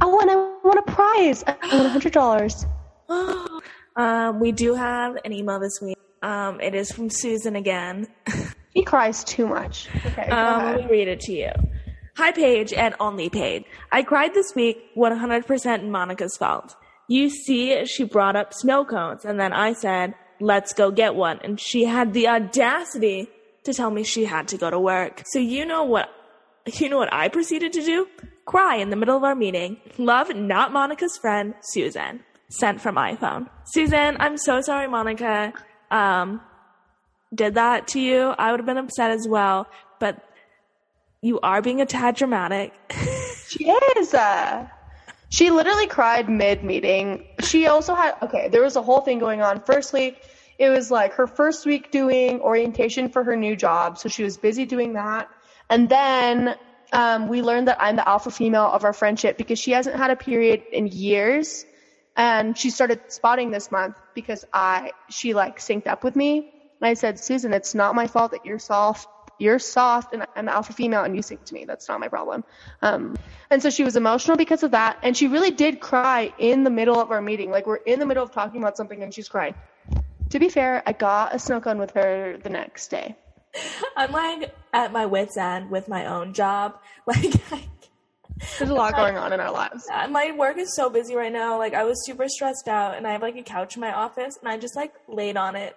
Oh, 0.00 0.21
and 0.21 0.31
I 0.31 0.37
won 0.62 0.78
a 0.78 0.83
prize. 0.83 1.43
I 1.47 1.57
won 1.76 1.87
a 1.87 1.88
hundred 1.88 2.12
dollars. 2.12 2.66
um, 3.97 4.40
we 4.40 4.52
do 4.52 4.75
have 4.75 5.16
an 5.25 5.33
email 5.33 5.59
this 5.59 5.81
week. 5.81 5.97
Um, 6.23 6.61
it 6.61 6.75
is 6.75 6.93
from 6.93 7.11
Susan 7.11 7.57
again. 7.57 8.07
He 8.76 8.83
cries 8.85 9.25
too 9.25 9.47
much. 9.47 9.88
Okay, 10.05 10.28
Um, 10.28 10.62
let 10.62 10.76
me 10.76 10.87
read 10.90 11.09
it 11.09 11.21
to 11.21 11.33
you. 11.33 11.49
Hi, 12.16 12.32
Paige 12.32 12.73
and 12.73 12.94
only 12.99 13.28
Paige. 13.28 13.64
I 13.92 14.02
cried 14.02 14.32
this 14.32 14.54
week 14.54 14.78
100% 14.96 15.88
Monica's 15.90 16.35
fault. 16.38 16.75
You 17.08 17.28
see, 17.28 17.85
she 17.85 18.04
brought 18.04 18.37
up 18.37 18.54
snow 18.54 18.87
cones, 18.87 19.26
and 19.26 19.38
then 19.38 19.52
I 19.52 19.75
said, 19.75 20.14
let's 20.40 20.73
go 20.73 20.90
get 20.90 21.14
one. 21.14 21.40
And 21.44 21.61
she 21.61 21.85
had 21.85 22.14
the 22.14 22.28
audacity 22.28 23.28
to 23.64 23.75
tell 23.75 23.90
me 23.90 24.02
she 24.02 24.25
had 24.25 24.49
to 24.49 24.56
go 24.56 24.70
to 24.70 24.80
work. 24.80 25.25
So 25.26 25.38
you 25.38 25.66
know 25.66 25.85
what, 25.85 26.08
you 26.80 26.88
know 26.88 26.96
what 26.96 27.12
I 27.12 27.28
proceeded 27.28 27.75
to 27.75 27.85
do? 27.85 28.08
Cry 28.46 28.76
in 28.76 28.88
the 28.88 28.96
middle 28.96 29.18
of 29.18 29.23
our 29.23 29.35
meeting. 29.35 29.76
Love, 29.99 30.35
not 30.35 30.73
Monica's 30.73 31.18
friend, 31.18 31.52
Susan. 31.64 32.20
Sent 32.49 32.80
from 32.80 32.94
iPhone. 32.94 33.50
Susan, 33.66 34.16
I'm 34.20 34.38
so 34.38 34.62
sorry, 34.62 34.88
Monica. 34.88 35.52
Um, 35.90 36.40
did 37.35 37.56
that 37.56 37.88
to 37.88 38.00
you, 38.00 38.35
I 38.38 38.52
would 38.52 38.61
have 38.61 38.66
been 38.66 38.78
upset 38.78 39.11
as 39.11 39.28
well. 39.28 39.66
But 40.00 40.23
you 41.26 41.40
are 41.42 41.61
being 41.61 41.80
a 41.80 41.87
tad 41.87 42.16
dramatic. 42.16 42.73
She 43.49 43.71
is. 43.71 44.12
Uh, 44.12 44.66
she 45.28 45.50
literally 45.50 45.87
cried 45.87 46.28
mid 46.28 46.64
meeting. 46.64 47.25
She 47.45 47.68
also 47.68 47.95
had, 47.95 48.16
okay, 48.23 48.49
there 48.49 48.62
was 48.62 48.75
a 48.75 48.83
whole 48.83 49.02
thing 49.02 49.21
going 49.21 49.40
on. 49.40 49.61
Firstly, 49.61 50.16
it 50.59 50.68
was 50.68 50.90
like 50.90 51.12
her 51.14 51.28
first 51.28 51.64
week 51.64 51.92
doing 51.92 52.40
orientation 52.40 53.09
for 53.09 53.23
her 53.23 53.37
new 53.37 53.54
job. 53.54 53.99
So 53.99 54.09
she 54.09 54.25
was 54.25 54.37
busy 54.37 54.64
doing 54.66 54.95
that. 54.95 55.28
And 55.71 55.88
then 55.88 56.56
um, 56.92 57.28
we 57.28 57.40
learned 57.40 57.68
that 57.68 57.78
I'm 57.80 57.95
the 57.95 58.09
alpha 58.09 58.33
female 58.33 58.66
of 58.66 58.85
our 58.85 58.92
friendship 58.92 59.38
because 59.38 59.61
she 59.61 59.71
hasn't 59.71 59.97
had 59.97 60.11
a 60.11 60.16
period 60.16 60.62
in 60.73 60.88
years. 60.88 61.64
And 62.16 62.59
she 62.59 62.71
started 62.71 63.00
spotting 63.09 63.52
this 63.52 63.71
month 63.71 63.97
because 64.14 64.45
I, 64.52 64.90
she 65.09 65.35
like 65.35 65.59
synced 65.61 65.87
up 65.87 66.02
with 66.02 66.16
me. 66.16 66.38
And 66.80 66.88
I 66.88 66.95
said, 66.95 67.21
Susan, 67.21 67.52
it's 67.52 67.75
not 67.76 67.95
my 67.95 68.09
fault 68.09 68.33
that 68.33 68.45
you're 68.45 68.59
soft. 68.59 69.09
You're 69.38 69.59
soft 69.59 70.12
and 70.12 70.26
I'm 70.35 70.49
alpha 70.49 70.73
female 70.73 71.02
and 71.02 71.14
you 71.14 71.23
sync 71.23 71.45
to 71.45 71.55
me. 71.55 71.64
That's 71.64 71.88
not 71.88 72.00
my 72.00 72.09
problem. 72.09 72.45
Um, 72.83 73.16
and 73.50 73.62
so 73.62 73.71
she 73.71 73.85
was 73.85 73.97
emotional 73.97 74.37
because 74.37 74.62
of 74.62 74.71
that. 74.71 74.99
And 75.02 75.16
she 75.16 75.26
really 75.26 75.50
did 75.50 75.81
cry 75.81 76.33
in 76.38 76.64
the 76.64 76.71
middle 76.71 76.99
of 76.99 77.11
our 77.11 77.21
meeting. 77.21 77.50
Like 77.50 77.66
we're 77.66 77.76
in 77.76 77.99
the 77.99 78.07
middle 78.07 78.23
of 78.23 78.33
talking 78.33 78.62
about 78.62 78.76
something 78.76 79.02
and 79.02 79.12
she's 79.12 79.28
crying. 79.28 79.55
To 80.31 80.38
be 80.38 80.49
fair, 80.49 80.83
I 80.87 80.93
got 80.93 81.35
a 81.35 81.38
snow 81.38 81.61
cone 81.61 81.78
with 81.78 81.93
her 81.93 82.38
the 82.43 82.50
next 82.50 82.88
day. 82.88 83.16
I'm 83.97 84.12
like 84.12 84.55
at 84.73 84.93
my 84.93 85.07
wits 85.07 85.37
end 85.37 85.71
with 85.71 85.88
my 85.88 86.07
own 86.07 86.33
job. 86.33 86.78
Like, 87.07 87.40
I, 87.52 87.62
There's 88.59 88.71
a 88.71 88.75
lot 88.75 88.97
going 88.97 89.16
on 89.16 89.33
in 89.33 89.38
our 89.38 89.52
lives. 89.52 89.87
my 90.11 90.33
work 90.37 90.59
is 90.59 90.75
so 90.75 90.90
busy 90.90 91.14
right 91.14 91.33
now. 91.33 91.57
Like, 91.57 91.73
I 91.73 91.85
was 91.85 92.05
super 92.05 92.28
stressed 92.28 92.66
out, 92.66 92.97
and 92.97 93.07
I 93.07 93.12
have 93.12 93.23
like 93.23 93.37
a 93.37 93.43
couch 93.43 93.76
in 93.76 93.81
my 93.81 93.93
office, 93.93 94.37
and 94.40 94.49
I 94.49 94.59
just 94.59 94.75
like 94.75 94.93
laid 95.09 95.37
on 95.37 95.55
it 95.55 95.76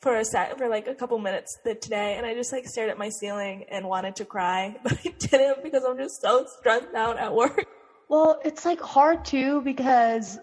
for 0.00 0.16
a 0.16 0.24
sec 0.24 0.58
for 0.58 0.68
like 0.68 0.86
a 0.86 0.94
couple 0.94 1.18
minutes 1.18 1.58
today, 1.64 2.16
and 2.16 2.26
I 2.26 2.34
just 2.34 2.52
like 2.52 2.66
stared 2.66 2.90
at 2.90 2.98
my 2.98 3.08
ceiling 3.08 3.64
and 3.70 3.86
wanted 3.86 4.16
to 4.16 4.24
cry, 4.24 4.76
but 4.82 4.98
I 5.04 5.14
didn't 5.18 5.62
because 5.62 5.84
I'm 5.84 5.96
just 5.96 6.20
so 6.20 6.46
stressed 6.58 6.94
out 6.94 7.18
at 7.18 7.34
work. 7.34 7.66
Well, 8.08 8.40
it's 8.44 8.64
like 8.64 8.80
hard 8.80 9.24
too 9.24 9.62
because 9.62 10.38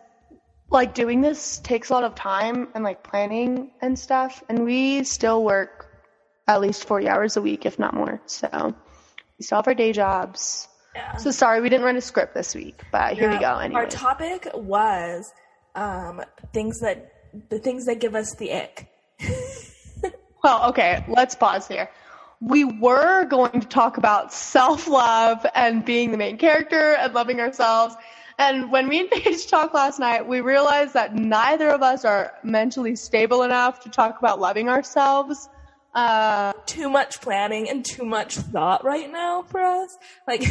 like 0.69 0.93
doing 0.93 1.21
this 1.21 1.59
takes 1.59 1.89
a 1.89 1.93
lot 1.93 2.03
of 2.03 2.15
time 2.15 2.67
and 2.73 2.83
like 2.83 3.03
planning 3.03 3.71
and 3.81 3.97
stuff. 3.97 4.43
And 4.49 4.65
we 4.65 5.03
still 5.03 5.43
work 5.43 5.87
at 6.47 6.59
least 6.59 6.85
40 6.85 7.07
hours 7.07 7.37
a 7.37 7.41
week, 7.41 7.65
if 7.65 7.79
not 7.79 7.93
more. 7.93 8.21
So 8.25 8.75
we 9.37 9.45
still 9.45 9.57
have 9.57 9.67
our 9.67 9.75
day 9.75 9.93
jobs. 9.93 10.67
Yeah. 10.95 11.15
So 11.17 11.31
sorry, 11.31 11.61
we 11.61 11.69
didn't 11.69 11.85
write 11.85 11.95
a 11.95 12.01
script 12.01 12.33
this 12.33 12.53
week, 12.53 12.81
but 12.91 13.13
here 13.13 13.29
we 13.29 13.39
go 13.39 13.45
Our 13.45 13.87
topic 13.87 14.47
was 14.53 15.31
um, 15.75 16.21
things 16.53 16.81
that 16.81 17.11
the 17.49 17.57
things 17.57 17.85
that 17.85 17.99
give 17.99 18.13
us 18.13 18.35
the 18.35 18.53
ick. 18.53 18.89
Well, 20.43 20.69
okay, 20.71 21.05
let's 21.07 21.35
pause 21.35 21.69
here. 21.69 21.89
We 22.41 22.65
were 22.65 23.23
going 23.23 23.61
to 23.61 23.65
talk 23.67 23.95
about 23.95 24.33
self 24.33 24.89
love 24.89 25.45
and 25.55 25.85
being 25.85 26.11
the 26.11 26.17
main 26.17 26.37
character 26.37 26.95
and 26.95 27.13
loving 27.13 27.39
ourselves. 27.39 27.95
And 28.37 28.69
when 28.69 28.89
me 28.89 28.99
and 28.99 29.09
Paige 29.11 29.47
talked 29.47 29.73
last 29.73 29.99
night, 29.99 30.27
we 30.27 30.41
realized 30.41 30.95
that 30.95 31.15
neither 31.15 31.69
of 31.69 31.81
us 31.81 32.03
are 32.03 32.33
mentally 32.43 32.97
stable 32.97 33.43
enough 33.43 33.79
to 33.83 33.89
talk 33.89 34.19
about 34.19 34.41
loving 34.41 34.67
ourselves. 34.67 35.47
Uh, 35.95 36.51
Too 36.65 36.89
much 36.89 37.21
planning 37.21 37.69
and 37.69 37.85
too 37.85 38.03
much 38.03 38.35
thought 38.35 38.83
right 38.83 39.09
now 39.09 39.43
for 39.43 39.61
us. 39.61 39.95
Like, 40.27 40.43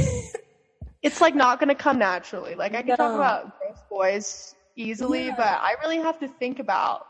it's 1.02 1.20
like 1.20 1.34
not 1.34 1.58
going 1.60 1.68
to 1.68 1.74
come 1.74 1.98
naturally. 1.98 2.54
Like 2.54 2.74
I 2.74 2.80
can 2.80 2.96
talk 2.96 3.14
about 3.14 3.58
gross 3.58 3.78
boys 3.90 4.54
easily, 4.74 5.26
Yeah. 5.26 5.34
but 5.36 5.46
I 5.48 5.74
really 5.82 5.98
have 5.98 6.18
to 6.20 6.28
think 6.28 6.60
about 6.60 7.06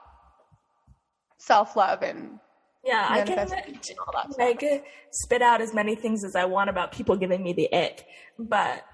self 1.47 1.77
love 1.77 2.03
and 2.03 2.39
yeah, 2.85 3.07
I 3.09 3.23
can 3.23 3.39
all 3.39 3.47
that 3.47 4.37
like 4.39 4.85
spit 5.11 5.41
out 5.41 5.61
as 5.61 5.73
many 5.73 5.95
things 5.95 6.25
as 6.25 6.35
I 6.35 6.47
want 6.47 6.69
about 6.69 6.91
people 6.91 7.17
giving 7.17 7.43
me 7.43 7.53
the 7.53 7.73
ick, 7.73 8.07
but 8.39 8.85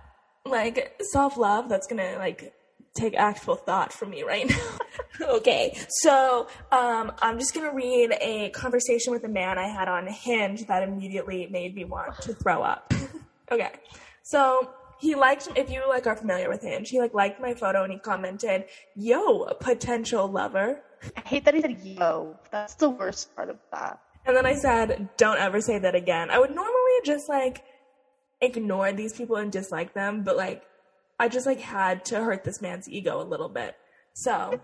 like 0.44 1.00
self 1.00 1.38
love, 1.38 1.68
that's 1.68 1.86
gonna 1.86 2.16
like 2.18 2.52
take 2.94 3.14
actual 3.16 3.56
thought 3.56 3.92
from 3.92 4.10
me 4.10 4.22
right 4.22 4.48
now. 5.20 5.26
okay, 5.36 5.78
so 5.88 6.48
um, 6.70 7.12
I'm 7.22 7.38
just 7.38 7.54
gonna 7.54 7.72
read 7.72 8.14
a 8.20 8.50
conversation 8.50 9.12
with 9.12 9.24
a 9.24 9.28
man 9.28 9.58
I 9.58 9.68
had 9.68 9.88
on 9.88 10.06
Hinge 10.06 10.66
that 10.66 10.82
immediately 10.82 11.46
made 11.50 11.74
me 11.74 11.84
want 11.84 12.20
to 12.22 12.34
throw 12.34 12.62
up. 12.62 12.92
okay, 13.50 13.70
so 14.22 14.70
he 15.00 15.14
liked 15.14 15.48
if 15.56 15.70
you 15.70 15.88
like 15.88 16.06
are 16.06 16.16
familiar 16.16 16.50
with 16.50 16.60
Hinge, 16.60 16.90
he 16.90 17.00
like 17.00 17.14
liked 17.14 17.40
my 17.40 17.54
photo 17.54 17.84
and 17.84 17.92
he 17.92 17.98
commented, 17.98 18.64
"Yo, 18.96 19.46
potential 19.60 20.28
lover." 20.28 20.82
I 21.16 21.20
hate 21.20 21.44
that 21.44 21.54
he 21.54 21.60
said 21.60 21.78
yo. 21.82 22.36
That's 22.50 22.74
the 22.74 22.90
worst 22.90 23.34
part 23.34 23.50
of 23.50 23.58
that. 23.72 24.00
And 24.26 24.36
then 24.36 24.46
I 24.46 24.54
said, 24.54 25.08
don't 25.16 25.38
ever 25.38 25.60
say 25.60 25.78
that 25.78 25.94
again. 25.94 26.30
I 26.30 26.38
would 26.38 26.54
normally 26.54 27.00
just 27.04 27.28
like 27.28 27.64
ignore 28.40 28.92
these 28.92 29.12
people 29.12 29.36
and 29.36 29.50
dislike 29.50 29.94
them, 29.94 30.22
but 30.22 30.36
like 30.36 30.62
I 31.18 31.28
just 31.28 31.46
like 31.46 31.60
had 31.60 32.04
to 32.06 32.22
hurt 32.22 32.44
this 32.44 32.60
man's 32.60 32.88
ego 32.88 33.20
a 33.20 33.24
little 33.24 33.48
bit. 33.48 33.76
So, 34.12 34.60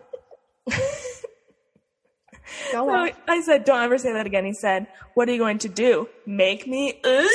Go 0.66 0.72
so 2.72 2.90
on. 2.90 3.10
I 3.28 3.40
said, 3.40 3.64
don't 3.64 3.82
ever 3.82 3.98
say 3.98 4.12
that 4.12 4.26
again. 4.26 4.44
He 4.44 4.52
said, 4.52 4.86
what 5.14 5.28
are 5.28 5.32
you 5.32 5.38
going 5.38 5.58
to 5.58 5.68
do? 5.68 6.08
Make 6.26 6.66
me? 6.66 7.00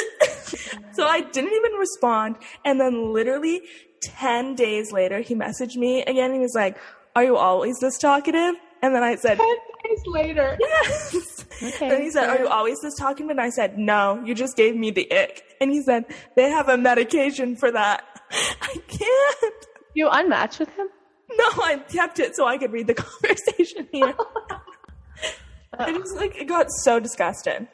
So 0.93 1.05
I 1.05 1.21
didn't 1.21 1.53
even 1.53 1.71
respond. 1.79 2.35
And 2.65 2.79
then 2.79 3.13
literally 3.13 3.61
10 4.01 4.55
days 4.55 4.91
later, 4.91 5.21
he 5.21 5.33
messaged 5.33 5.77
me 5.77 6.01
again. 6.03 6.33
He 6.33 6.39
was 6.39 6.53
like, 6.53 6.77
are 7.15 7.23
you 7.23 7.37
always 7.37 7.79
this 7.79 7.97
talkative? 7.97 8.55
And 8.81 8.95
then 8.95 9.03
I 9.03 9.15
said, 9.15 9.37
Ten 9.37 9.57
days 9.85 10.03
later. 10.05 10.57
Yes. 10.59 11.45
Okay, 11.61 11.89
Then 11.89 12.01
he 12.01 12.11
said. 12.11 12.29
Are 12.29 12.39
you 12.39 12.47
always 12.47 12.79
this 12.81 12.95
talking? 12.95 13.29
And 13.29 13.41
I 13.41 13.49
said, 13.49 13.77
No, 13.77 14.21
you 14.25 14.33
just 14.33 14.55
gave 14.55 14.75
me 14.75 14.91
the 14.91 15.11
ick. 15.11 15.43
And 15.59 15.71
he 15.71 15.81
said, 15.81 16.05
They 16.35 16.49
have 16.49 16.69
a 16.69 16.77
medication 16.77 17.55
for 17.55 17.71
that. 17.71 18.03
I 18.31 18.77
can't. 18.87 19.65
You 19.93 20.07
unmatched 20.09 20.59
with 20.59 20.69
him? 20.75 20.87
No, 21.31 21.45
I 21.63 21.77
kept 21.77 22.19
it 22.19 22.35
so 22.35 22.45
I 22.47 22.57
could 22.57 22.71
read 22.71 22.87
the 22.87 22.93
conversation 23.05 23.87
here. 23.91 24.15
I 25.77 25.93
just 25.93 26.15
like 26.15 26.35
it 26.35 26.45
got 26.45 26.67
so 26.71 26.99
disgusted. 26.99 27.67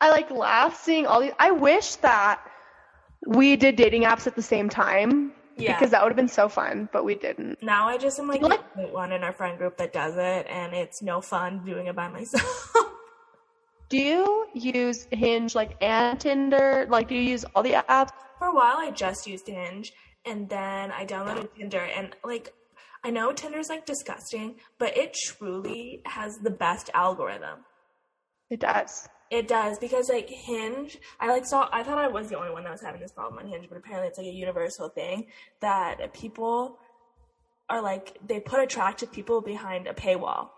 I 0.00 0.10
like 0.10 0.30
laugh 0.30 0.80
seeing 0.82 1.06
all 1.06 1.20
these. 1.20 1.32
I 1.38 1.50
wish 1.50 1.96
that 1.96 2.40
we 3.26 3.56
did 3.56 3.76
dating 3.76 4.02
apps 4.02 4.26
at 4.26 4.36
the 4.36 4.42
same 4.42 4.68
time. 4.68 5.32
Yeah. 5.58 5.78
Because 5.78 5.90
that 5.90 6.02
would 6.02 6.10
have 6.10 6.16
been 6.16 6.28
so 6.28 6.48
fun, 6.48 6.88
but 6.92 7.04
we 7.04 7.14
didn't. 7.14 7.62
Now 7.62 7.88
I 7.88 7.98
just 7.98 8.18
am 8.18 8.28
like 8.28 8.40
the 8.40 8.88
one 8.92 9.12
in 9.12 9.22
our 9.24 9.32
friend 9.32 9.58
group 9.58 9.76
that 9.78 9.92
does 9.92 10.16
it, 10.16 10.46
and 10.48 10.72
it's 10.72 11.02
no 11.02 11.20
fun 11.20 11.64
doing 11.64 11.86
it 11.86 11.96
by 11.96 12.08
myself. 12.08 12.72
Do 13.88 13.96
you 13.96 14.46
use 14.52 15.06
Hinge 15.10 15.54
like 15.54 15.82
and 15.82 16.20
Tinder? 16.20 16.86
Like, 16.90 17.08
do 17.08 17.14
you 17.14 17.22
use 17.22 17.44
all 17.54 17.62
the 17.62 17.72
apps? 17.72 18.10
For 18.38 18.48
a 18.48 18.54
while, 18.54 18.76
I 18.76 18.90
just 18.90 19.26
used 19.26 19.48
Hinge, 19.48 19.92
and 20.26 20.48
then 20.48 20.92
I 20.92 21.06
downloaded 21.06 21.48
Tinder, 21.56 21.80
and 21.96 22.14
like, 22.22 22.52
I 23.02 23.10
know 23.10 23.32
Tinder's 23.32 23.70
like 23.70 23.86
disgusting, 23.86 24.56
but 24.78 24.96
it 24.96 25.14
truly 25.14 26.02
has 26.04 26.36
the 26.42 26.50
best 26.50 26.90
algorithm. 26.92 27.64
It 28.50 28.60
does. 28.60 29.08
It 29.30 29.46
does 29.46 29.78
because 29.78 30.08
like 30.08 30.28
Hinge, 30.30 30.98
I 31.20 31.28
like 31.28 31.44
saw. 31.44 31.68
I 31.72 31.82
thought 31.82 31.98
I 31.98 32.08
was 32.08 32.28
the 32.28 32.38
only 32.38 32.50
one 32.50 32.64
that 32.64 32.72
was 32.72 32.80
having 32.80 33.00
this 33.00 33.12
problem 33.12 33.38
on 33.44 33.50
Hinge, 33.50 33.68
but 33.68 33.76
apparently 33.76 34.08
it's 34.08 34.18
like 34.18 34.26
a 34.26 34.32
universal 34.32 34.88
thing 34.88 35.26
that 35.60 36.12
people 36.14 36.78
are 37.68 37.82
like 37.82 38.16
they 38.26 38.40
put 38.40 38.60
attractive 38.60 39.12
people 39.12 39.42
behind 39.42 39.86
a 39.86 39.92
paywall. 39.92 40.50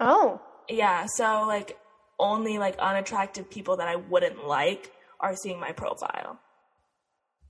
Oh, 0.00 0.40
Yeah, 0.68 1.06
so 1.06 1.44
like 1.46 1.78
only 2.18 2.58
like 2.58 2.76
unattractive 2.78 3.50
people 3.50 3.76
that 3.78 3.88
I 3.88 3.96
wouldn't 3.96 4.46
like 4.46 4.92
are 5.20 5.34
seeing 5.36 5.60
my 5.60 5.72
profile. 5.72 6.38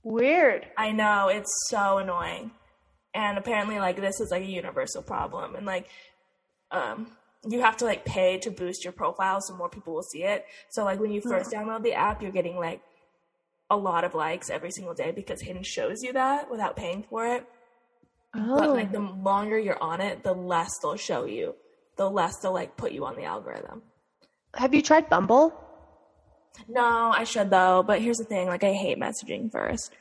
weird. 0.03 0.67
I 0.77 0.91
know 0.91 1.27
it's 1.29 1.51
so 1.69 1.97
annoying, 1.97 2.51
and 3.13 3.37
apparently 3.37 3.79
like 3.79 3.97
this 3.97 4.19
is 4.19 4.31
like 4.31 4.43
a 4.43 4.45
universal 4.45 5.03
problem, 5.03 5.55
and 5.55 5.65
like 5.65 5.89
um 6.71 7.11
you 7.47 7.61
have 7.61 7.77
to 7.77 7.85
like 7.85 8.05
pay 8.05 8.37
to 8.39 8.51
boost 8.51 8.83
your 8.83 8.93
profile 8.93 9.41
so 9.41 9.55
more 9.55 9.69
people 9.69 9.93
will 9.93 10.03
see 10.03 10.23
it. 10.23 10.45
So 10.69 10.83
like 10.83 10.99
when 10.99 11.11
you 11.11 11.21
first 11.21 11.51
download 11.51 11.83
the 11.83 11.93
app, 11.93 12.21
you're 12.21 12.31
getting 12.31 12.57
like 12.57 12.81
a 13.69 13.77
lot 13.77 14.03
of 14.03 14.13
likes 14.13 14.49
every 14.49 14.71
single 14.71 14.93
day 14.93 15.11
because 15.11 15.41
Hinge 15.41 15.65
shows 15.65 16.03
you 16.03 16.13
that 16.13 16.49
without 16.49 16.75
paying 16.75 17.03
for 17.03 17.25
it. 17.25 17.47
Oh. 18.35 18.57
But 18.59 18.69
Oh, 18.69 18.73
like 18.73 18.91
the 18.91 18.99
longer 18.99 19.57
you're 19.57 19.81
on 19.81 20.01
it, 20.01 20.23
the 20.23 20.33
less 20.33 20.77
they'll 20.79 20.97
show 20.97 21.25
you. 21.25 21.55
The 21.95 22.09
less 22.09 22.37
they'll 22.39 22.53
like 22.53 22.77
put 22.77 22.91
you 22.91 23.05
on 23.05 23.15
the 23.15 23.23
algorithm. 23.23 23.81
have 24.53 24.73
you 24.73 24.81
tried 24.81 25.09
Bumble? 25.09 25.53
No, 26.67 27.11
I 27.11 27.23
should 27.23 27.49
though. 27.49 27.83
But 27.83 28.01
here's 28.01 28.17
the 28.17 28.23
thing: 28.23 28.47
like 28.47 28.63
I 28.63 28.73
hate 28.73 28.99
messaging 28.99 29.51
first. 29.51 29.93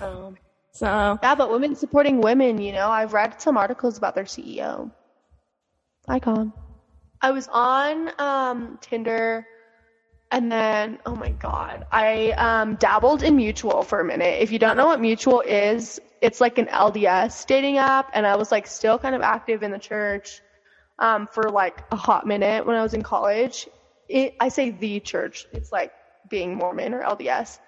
Um, 0.00 0.36
So 0.72 0.86
yeah, 1.22 1.34
but 1.34 1.50
women 1.50 1.74
supporting 1.74 2.20
women. 2.20 2.60
You 2.60 2.70
know, 2.70 2.88
I've 2.88 3.12
read 3.12 3.40
some 3.40 3.56
articles 3.56 3.98
about 3.98 4.14
their 4.14 4.24
CEO. 4.24 4.92
Icon. 6.06 6.52
I 7.20 7.30
was 7.32 7.48
on 7.48 8.10
um, 8.18 8.78
Tinder, 8.80 9.46
and 10.30 10.50
then 10.52 10.98
oh 11.06 11.14
my 11.14 11.30
god, 11.30 11.86
I 11.90 12.32
um, 12.32 12.76
dabbled 12.76 13.22
in 13.22 13.36
Mutual 13.36 13.82
for 13.82 14.00
a 14.00 14.04
minute. 14.04 14.40
If 14.40 14.52
you 14.52 14.58
don't 14.58 14.76
know 14.76 14.86
what 14.86 15.00
Mutual 15.00 15.40
is, 15.40 16.00
it's 16.20 16.40
like 16.40 16.58
an 16.58 16.66
LDS 16.66 17.46
dating 17.46 17.78
app, 17.78 18.10
and 18.14 18.26
I 18.26 18.36
was 18.36 18.52
like 18.52 18.66
still 18.66 18.98
kind 18.98 19.14
of 19.14 19.22
active 19.22 19.62
in 19.62 19.70
the 19.70 19.78
church 19.78 20.40
um, 20.98 21.26
for 21.26 21.50
like 21.50 21.84
a 21.90 21.96
hot 21.96 22.26
minute 22.26 22.66
when 22.66 22.76
I 22.76 22.82
was 22.82 22.94
in 22.94 23.02
college. 23.02 23.68
It, 24.08 24.34
I 24.40 24.48
say 24.48 24.70
the 24.70 25.00
church. 25.00 25.46
It's 25.52 25.72
like 25.72 25.92
being 26.28 26.54
Mormon 26.56 26.94
or 26.94 27.02
LDS. 27.02 27.58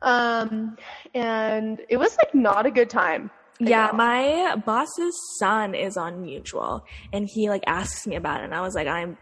Um, 0.00 0.76
and 1.14 1.80
it 1.88 1.96
was 1.96 2.16
like 2.18 2.34
not 2.34 2.66
a 2.66 2.70
good 2.70 2.90
time. 2.90 3.30
Yeah, 3.68 3.90
my 3.92 4.56
boss's 4.56 5.14
son 5.38 5.74
is 5.74 5.96
on 5.96 6.22
mutual 6.22 6.84
and 7.12 7.28
he 7.28 7.48
like 7.48 7.64
asks 7.66 8.06
me 8.06 8.16
about 8.16 8.40
it 8.40 8.44
and 8.44 8.54
I 8.54 8.60
was 8.60 8.74
like, 8.74 8.88
I'm 8.88 9.18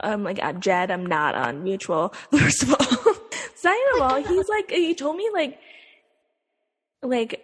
I'm 0.00 0.22
like 0.24 0.42
at 0.42 0.60
Jed, 0.60 0.90
I'm 0.90 1.06
not 1.06 1.34
on 1.34 1.64
mutual, 1.64 2.14
first 2.30 2.62
of 2.62 2.70
all. 2.70 3.14
Second 3.54 3.86
of 3.96 4.02
all, 4.02 4.22
he's 4.22 4.48
like 4.48 4.70
he 4.70 4.94
told 4.94 5.16
me 5.16 5.28
like 5.32 5.58
like 7.02 7.42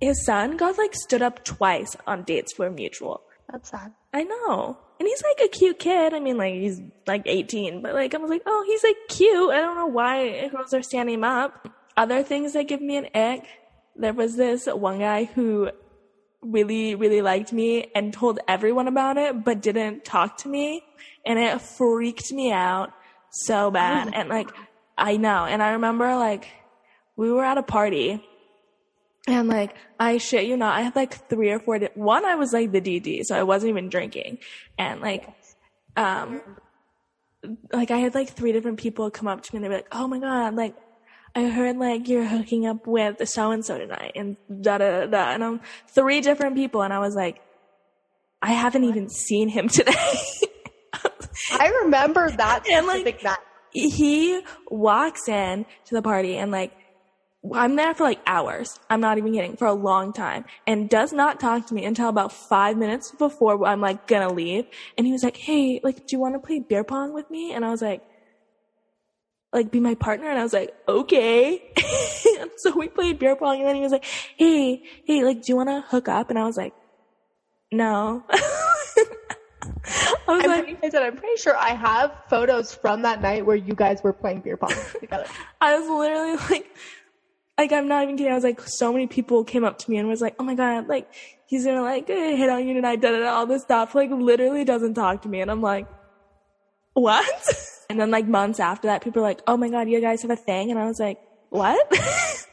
his 0.00 0.24
son 0.24 0.56
got 0.56 0.78
like 0.78 0.94
stood 0.94 1.22
up 1.22 1.44
twice 1.44 1.96
on 2.06 2.22
dates 2.24 2.52
for 2.52 2.70
mutual. 2.70 3.22
That's 3.50 3.70
sad. 3.70 3.92
I 4.12 4.24
know. 4.24 4.78
And 4.98 5.08
he's 5.08 5.22
like 5.22 5.46
a 5.46 5.48
cute 5.48 5.78
kid. 5.78 6.14
I 6.14 6.20
mean, 6.20 6.38
like, 6.38 6.54
he's 6.54 6.80
like 7.06 7.22
18, 7.26 7.82
but 7.82 7.94
like, 7.94 8.14
I 8.14 8.18
was 8.18 8.30
like, 8.30 8.42
oh, 8.46 8.64
he's 8.66 8.84
like 8.84 8.96
cute. 9.08 9.50
I 9.50 9.58
don't 9.58 9.76
know 9.76 9.86
why 9.86 10.48
girls 10.48 10.72
are 10.72 10.82
standing 10.82 11.16
him 11.16 11.24
up. 11.24 11.68
Other 11.96 12.22
things 12.22 12.52
that 12.52 12.68
give 12.68 12.80
me 12.80 12.96
an 12.96 13.06
ick. 13.14 13.44
There 13.96 14.12
was 14.12 14.36
this 14.36 14.66
one 14.66 14.98
guy 14.98 15.24
who 15.24 15.70
really, 16.42 16.94
really 16.94 17.22
liked 17.22 17.52
me 17.52 17.90
and 17.94 18.12
told 18.12 18.38
everyone 18.46 18.88
about 18.88 19.16
it, 19.16 19.44
but 19.44 19.62
didn't 19.62 20.04
talk 20.04 20.38
to 20.38 20.48
me. 20.48 20.84
And 21.24 21.38
it 21.38 21.60
freaked 21.60 22.32
me 22.32 22.52
out 22.52 22.92
so 23.30 23.70
bad. 23.70 24.12
And 24.14 24.28
like, 24.28 24.50
I 24.98 25.16
know. 25.16 25.44
And 25.46 25.62
I 25.62 25.72
remember 25.72 26.14
like, 26.16 26.48
we 27.16 27.30
were 27.30 27.44
at 27.44 27.58
a 27.58 27.62
party 27.62 28.22
and 29.26 29.48
like, 29.48 29.74
I 29.98 30.18
shit 30.18 30.44
you 30.46 30.56
not, 30.56 30.76
I 30.76 30.82
had 30.82 30.96
like 30.96 31.28
three 31.30 31.50
or 31.50 31.58
four. 31.58 31.78
Di- 31.78 31.88
One, 31.94 32.24
I 32.26 32.34
was 32.34 32.52
like 32.52 32.72
the 32.72 32.80
DD, 32.80 33.22
so 33.24 33.36
I 33.36 33.42
wasn't 33.42 33.70
even 33.70 33.88
drinking. 33.88 34.38
And 34.76 35.00
like, 35.00 35.26
um, 35.96 36.42
like 37.72 37.90
I 37.90 37.98
had 37.98 38.14
like 38.14 38.30
three 38.30 38.52
different 38.52 38.78
people 38.78 39.10
come 39.10 39.28
up 39.28 39.42
to 39.42 39.54
me 39.54 39.58
and 39.58 39.64
they 39.64 39.68
were 39.68 39.76
like, 39.76 39.88
"Oh 39.92 40.08
my 40.08 40.18
god, 40.18 40.54
like 40.56 40.74
I 41.36 41.48
heard 41.48 41.76
like 41.78 42.08
you're 42.08 42.24
hooking 42.26 42.66
up 42.66 42.86
with 42.86 43.28
so 43.28 43.50
and 43.50 43.64
so 43.64 43.78
tonight," 43.78 44.12
and 44.14 44.36
da 44.62 44.78
da 44.78 45.06
da. 45.06 45.30
And 45.32 45.42
I'm 45.44 45.60
three 45.88 46.20
different 46.20 46.54
people, 46.56 46.82
and 46.82 46.92
I 46.92 46.98
was 47.00 47.14
like, 47.16 47.40
I 48.42 48.52
haven't 48.52 48.84
even 48.84 49.08
seen 49.08 49.48
him 49.48 49.68
today. 49.68 49.92
I 51.58 51.68
remember 51.82 52.30
that 52.30 52.64
And, 52.70 52.86
like, 52.86 53.22
night. 53.22 53.38
he 53.72 54.40
walks 54.70 55.28
in 55.28 55.66
to 55.86 55.94
the 55.94 56.02
party 56.02 56.36
and 56.36 56.50
like 56.52 56.72
I'm 57.52 57.76
there 57.76 57.92
for 57.94 58.04
like 58.04 58.20
hours. 58.26 58.78
I'm 58.88 59.00
not 59.00 59.18
even 59.18 59.34
kidding, 59.34 59.56
for 59.56 59.66
a 59.66 59.74
long 59.74 60.12
time. 60.14 60.44
And 60.66 60.88
does 60.88 61.12
not 61.12 61.40
talk 61.40 61.66
to 61.66 61.74
me 61.74 61.84
until 61.84 62.08
about 62.08 62.32
five 62.32 62.76
minutes 62.78 63.10
before 63.18 63.66
I'm 63.66 63.80
like 63.82 64.06
gonna 64.06 64.32
leave. 64.32 64.64
And 64.96 65.06
he 65.06 65.12
was 65.12 65.22
like, 65.24 65.36
Hey, 65.36 65.80
like, 65.82 66.06
do 66.06 66.16
you 66.16 66.20
wanna 66.20 66.38
play 66.38 66.60
beer 66.60 66.84
pong 66.84 67.12
with 67.12 67.28
me? 67.30 67.52
And 67.52 67.64
I 67.64 67.70
was 67.70 67.82
like, 67.82 68.02
like 69.54 69.70
be 69.70 69.80
my 69.80 69.94
partner? 69.94 70.28
And 70.28 70.38
I 70.38 70.42
was 70.42 70.52
like, 70.52 70.74
okay. 70.86 71.72
So 72.56 72.76
we 72.76 72.88
played 72.88 73.18
beer 73.18 73.36
pong 73.36 73.58
and 73.58 73.68
then 73.68 73.74
he 73.74 73.82
was 73.82 73.92
like, 73.92 74.04
Hey, 74.36 74.82
hey, 75.04 75.24
like, 75.24 75.42
do 75.42 75.52
you 75.52 75.56
wanna 75.56 75.84
hook 75.88 76.08
up? 76.08 76.30
And 76.30 76.38
I 76.38 76.44
was 76.44 76.56
like, 76.56 76.72
no. 77.70 78.24
I 80.26 80.32
was 80.32 80.44
I'm 80.44 80.50
like, 80.50 80.64
pretty, 80.64 80.78
I 80.82 80.90
said, 80.90 81.02
I'm 81.02 81.16
pretty 81.16 81.40
sure 81.40 81.56
I 81.56 81.70
have 81.70 82.12
photos 82.30 82.74
from 82.74 83.02
that 83.02 83.20
night 83.20 83.44
where 83.44 83.56
you 83.56 83.74
guys 83.74 84.02
were 84.02 84.12
playing 84.12 84.40
beer 84.40 84.56
pong 84.56 84.72
together. 85.00 85.26
I 85.60 85.78
was 85.78 85.88
literally 85.88 86.36
like, 86.50 86.74
like 87.58 87.72
I'm 87.72 87.88
not 87.88 88.02
even 88.04 88.16
kidding. 88.16 88.32
I 88.32 88.34
was 88.34 88.44
like, 88.44 88.60
so 88.62 88.92
many 88.92 89.06
people 89.06 89.44
came 89.44 89.64
up 89.64 89.78
to 89.78 89.90
me 89.90 89.98
and 89.98 90.08
was 90.08 90.20
like, 90.20 90.36
oh 90.38 90.44
my 90.44 90.54
god, 90.54 90.88
like 90.88 91.08
he's 91.46 91.64
gonna 91.64 91.82
like 91.82 92.08
hit 92.08 92.48
on 92.48 92.66
you 92.66 92.74
tonight, 92.74 93.00
da 93.00 93.10
da 93.10 93.18
da, 93.20 93.30
all 93.34 93.46
this 93.46 93.62
stuff. 93.62 93.94
Like 93.94 94.10
literally 94.10 94.64
doesn't 94.64 94.94
talk 94.94 95.22
to 95.22 95.28
me, 95.28 95.40
and 95.40 95.50
I'm 95.50 95.60
like, 95.62 95.86
what? 96.94 97.70
And 97.90 98.00
then 98.00 98.10
like 98.10 98.26
months 98.26 98.60
after 98.60 98.88
that, 98.88 99.02
people 99.02 99.22
were 99.22 99.28
like, 99.28 99.42
oh 99.46 99.56
my 99.56 99.68
god, 99.68 99.88
you 99.88 100.00
guys 100.00 100.22
have 100.22 100.30
a 100.30 100.36
thing, 100.36 100.70
and 100.70 100.78
I 100.78 100.86
was 100.86 100.98
like, 100.98 101.18
what? 101.50 101.86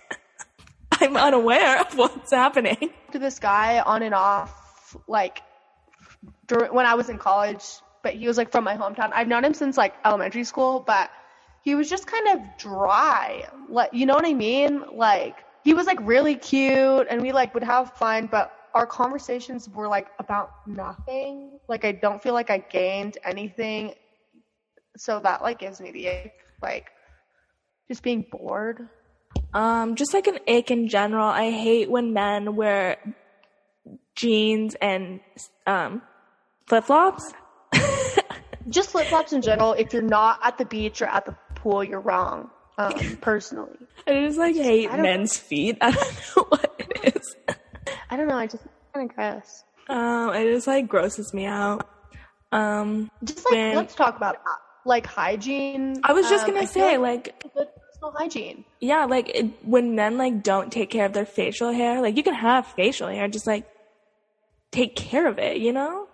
I'm 0.92 1.18
unaware 1.18 1.82
of 1.82 1.98
what's 1.98 2.32
happening. 2.32 2.92
to 3.12 3.20
this 3.20 3.40
guy 3.40 3.80
on 3.80 4.04
and 4.04 4.14
off, 4.14 4.96
like 5.08 5.42
during 6.48 6.74
when 6.74 6.86
I 6.86 6.94
was 6.94 7.10
in 7.10 7.18
college, 7.18 7.64
but 8.04 8.14
he 8.14 8.28
was 8.28 8.38
like 8.38 8.52
from 8.52 8.64
my 8.64 8.76
hometown. 8.76 9.12
I've 9.14 9.28
known 9.28 9.44
him 9.44 9.54
since 9.54 9.78
like 9.78 9.96
elementary 10.06 10.44
school, 10.44 10.84
but 10.86 11.10
he 11.64 11.76
was 11.76 11.90
just 11.90 12.08
kind 12.08 12.28
of 12.30 12.58
dry. 12.58 13.48
Like 13.70 13.94
you 13.94 14.06
know 14.06 14.14
what 14.14 14.26
I 14.28 14.34
mean? 14.34 14.84
Like 14.94 15.44
he 15.64 15.74
was 15.74 15.88
like 15.88 16.00
really 16.02 16.36
cute 16.36 17.08
and 17.10 17.22
we 17.22 17.32
like 17.32 17.54
would 17.54 17.64
have 17.64 17.94
fun, 17.94 18.28
but 18.28 18.54
our 18.74 18.86
conversations 18.86 19.70
were 19.70 19.88
like 19.88 20.08
about 20.20 20.68
nothing. 20.68 21.60
Like 21.68 21.86
I 21.86 21.92
don't 21.92 22.22
feel 22.22 22.34
like 22.34 22.50
I 22.50 22.60
gained 22.60 23.18
anything. 23.24 23.94
So 24.98 25.20
that 25.22 25.42
like 25.42 25.60
gives 25.60 25.80
me 25.80 25.92
the 25.92 26.10
ick, 26.10 26.34
like 26.62 26.88
just 27.88 28.04
being 28.04 28.26
bored. 28.32 28.88
Um, 29.54 29.96
just 29.96 30.14
like 30.14 30.28
an 30.28 30.40
ick 30.48 30.72
in 30.72 30.88
general. 30.88 31.26
I 31.28 31.50
hate 31.52 31.90
when 31.90 32.14
men 32.14 32.56
wear 32.56 32.98
jeans 34.16 34.76
and 34.82 35.20
um 35.66 36.02
flip 36.68 36.84
flops. 36.86 37.34
just 38.70 38.92
flip 38.92 39.08
flops 39.08 39.34
in 39.34 39.42
general. 39.42 39.74
If 39.74 39.94
you're 39.94 40.02
not 40.02 40.40
at 40.44 40.58
the 40.58 40.66
beach 40.66 41.02
or 41.02 41.06
at 41.06 41.26
the 41.26 41.36
pool, 41.56 41.84
you're 41.84 42.02
wrong. 42.02 42.50
Um, 42.78 42.94
personally, 43.22 43.78
I 44.08 44.26
just 44.26 44.38
like 44.38 44.56
hate 44.56 44.90
I 44.90 44.94
don't- 44.98 45.04
men's 45.04 45.38
feet. 45.38 45.78
I 45.82 45.92
don't 45.92 46.22
know 46.38 46.44
what 46.50 46.76
it 46.80 47.16
is. 47.16 47.36
I 48.10 48.18
don't 48.18 48.28
know. 48.28 48.36
I 48.38 48.48
just 48.48 48.64
kind 48.94 49.10
of 49.10 49.16
gross. 49.16 49.64
Um, 49.90 50.34
it 50.34 50.54
just 50.54 50.68
like 50.68 50.88
grosses 50.88 51.34
me 51.34 51.46
out. 51.46 51.88
Um, 52.54 53.10
Just 53.24 53.46
like 53.46 53.54
When- 53.54 53.76
let's 53.78 53.96
talk 53.96 54.16
about 54.18 54.36
that. 54.36 54.58
Like 54.86 55.06
hygiene. 55.06 56.00
I 56.04 56.14
was 56.14 56.30
just 56.30 56.46
Um, 56.46 56.52
gonna 56.52 56.64
I 56.64 56.66
say, 56.66 56.98
like, 56.98 57.40
good 57.54 57.68
personal 57.88 58.12
hygiene. 58.18 58.66
yeah, 58.80 59.06
like 59.06 59.30
it, 59.30 59.66
when 59.66 59.96
men 59.96 60.18
like 60.18 60.44
don't 60.44 60.72
take 60.72 60.90
care 60.90 61.06
of 61.06 61.14
their 61.14 61.26
facial 61.26 61.72
hair, 61.72 62.02
like 62.02 62.18
you 62.18 62.24
can 62.24 62.34
have 62.34 62.66
facial 62.68 63.08
hair, 63.08 63.28
just 63.28 63.48
like 63.48 63.66
take 64.72 64.96
care 64.96 65.28
of 65.28 65.38
it, 65.40 65.58
you 65.58 65.74
know? 65.74 66.08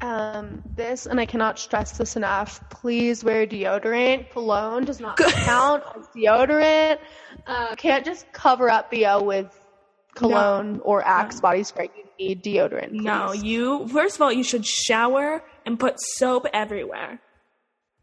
Um, 0.00 0.62
this 0.74 1.06
and 1.06 1.20
I 1.20 1.26
cannot 1.26 1.58
stress 1.58 1.96
this 1.98 2.16
enough. 2.16 2.60
Please 2.68 3.22
wear 3.22 3.46
deodorant. 3.46 4.30
Cologne 4.30 4.84
does 4.84 5.00
not 5.00 5.16
count 5.18 5.84
as 5.96 6.06
deodorant. 6.08 6.98
Uh, 7.46 7.74
can't 7.76 8.04
just 8.04 8.30
cover 8.32 8.68
up 8.70 8.90
BO 8.90 9.22
with 9.22 9.56
cologne 10.14 10.80
or 10.84 11.04
Axe 11.04 11.40
body 11.40 11.62
spray. 11.62 11.90
You 12.18 12.28
need 12.28 12.42
deodorant. 12.42 12.90
No, 12.92 13.32
you 13.32 13.86
first 13.88 14.16
of 14.16 14.22
all, 14.22 14.32
you 14.32 14.42
should 14.44 14.66
shower 14.66 15.42
and 15.64 15.78
put 15.78 16.00
soap 16.00 16.46
everywhere, 16.52 17.20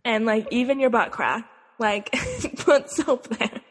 and 0.06 0.26
like 0.26 0.48
even 0.52 0.80
your 0.80 0.90
butt 0.90 1.12
crack, 1.12 1.48
like 1.80 2.12
put 2.58 2.90
soap 2.90 3.28
there. 3.38 3.62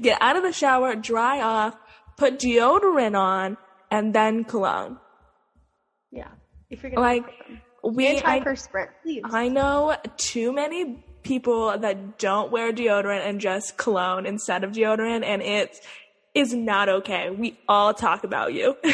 Get 0.00 0.20
out 0.20 0.36
of 0.36 0.42
the 0.42 0.52
shower, 0.52 0.94
dry 0.94 1.40
off, 1.40 1.76
put 2.16 2.38
deodorant 2.38 3.18
on, 3.18 3.56
and 3.90 4.14
then 4.14 4.44
cologne. 4.44 4.98
Yeah. 6.12 6.28
If 6.70 6.82
you're 6.82 6.90
gonna 6.90 7.02
Like 7.02 7.24
we, 7.82 8.18
I, 8.18 8.40
antiperspirant, 8.40 8.88
please. 9.02 9.22
I 9.24 9.48
know 9.48 9.96
too 10.16 10.52
many 10.52 11.04
people 11.22 11.76
that 11.76 12.18
don't 12.18 12.52
wear 12.52 12.72
deodorant 12.72 13.28
and 13.28 13.40
just 13.40 13.76
cologne 13.76 14.26
instead 14.26 14.64
of 14.64 14.72
deodorant, 14.72 15.24
and 15.24 15.42
it 15.42 15.80
is 16.34 16.54
not 16.54 16.88
okay. 16.88 17.30
We 17.30 17.58
all 17.68 17.94
talk 17.94 18.24
about 18.24 18.54
you. 18.54 18.76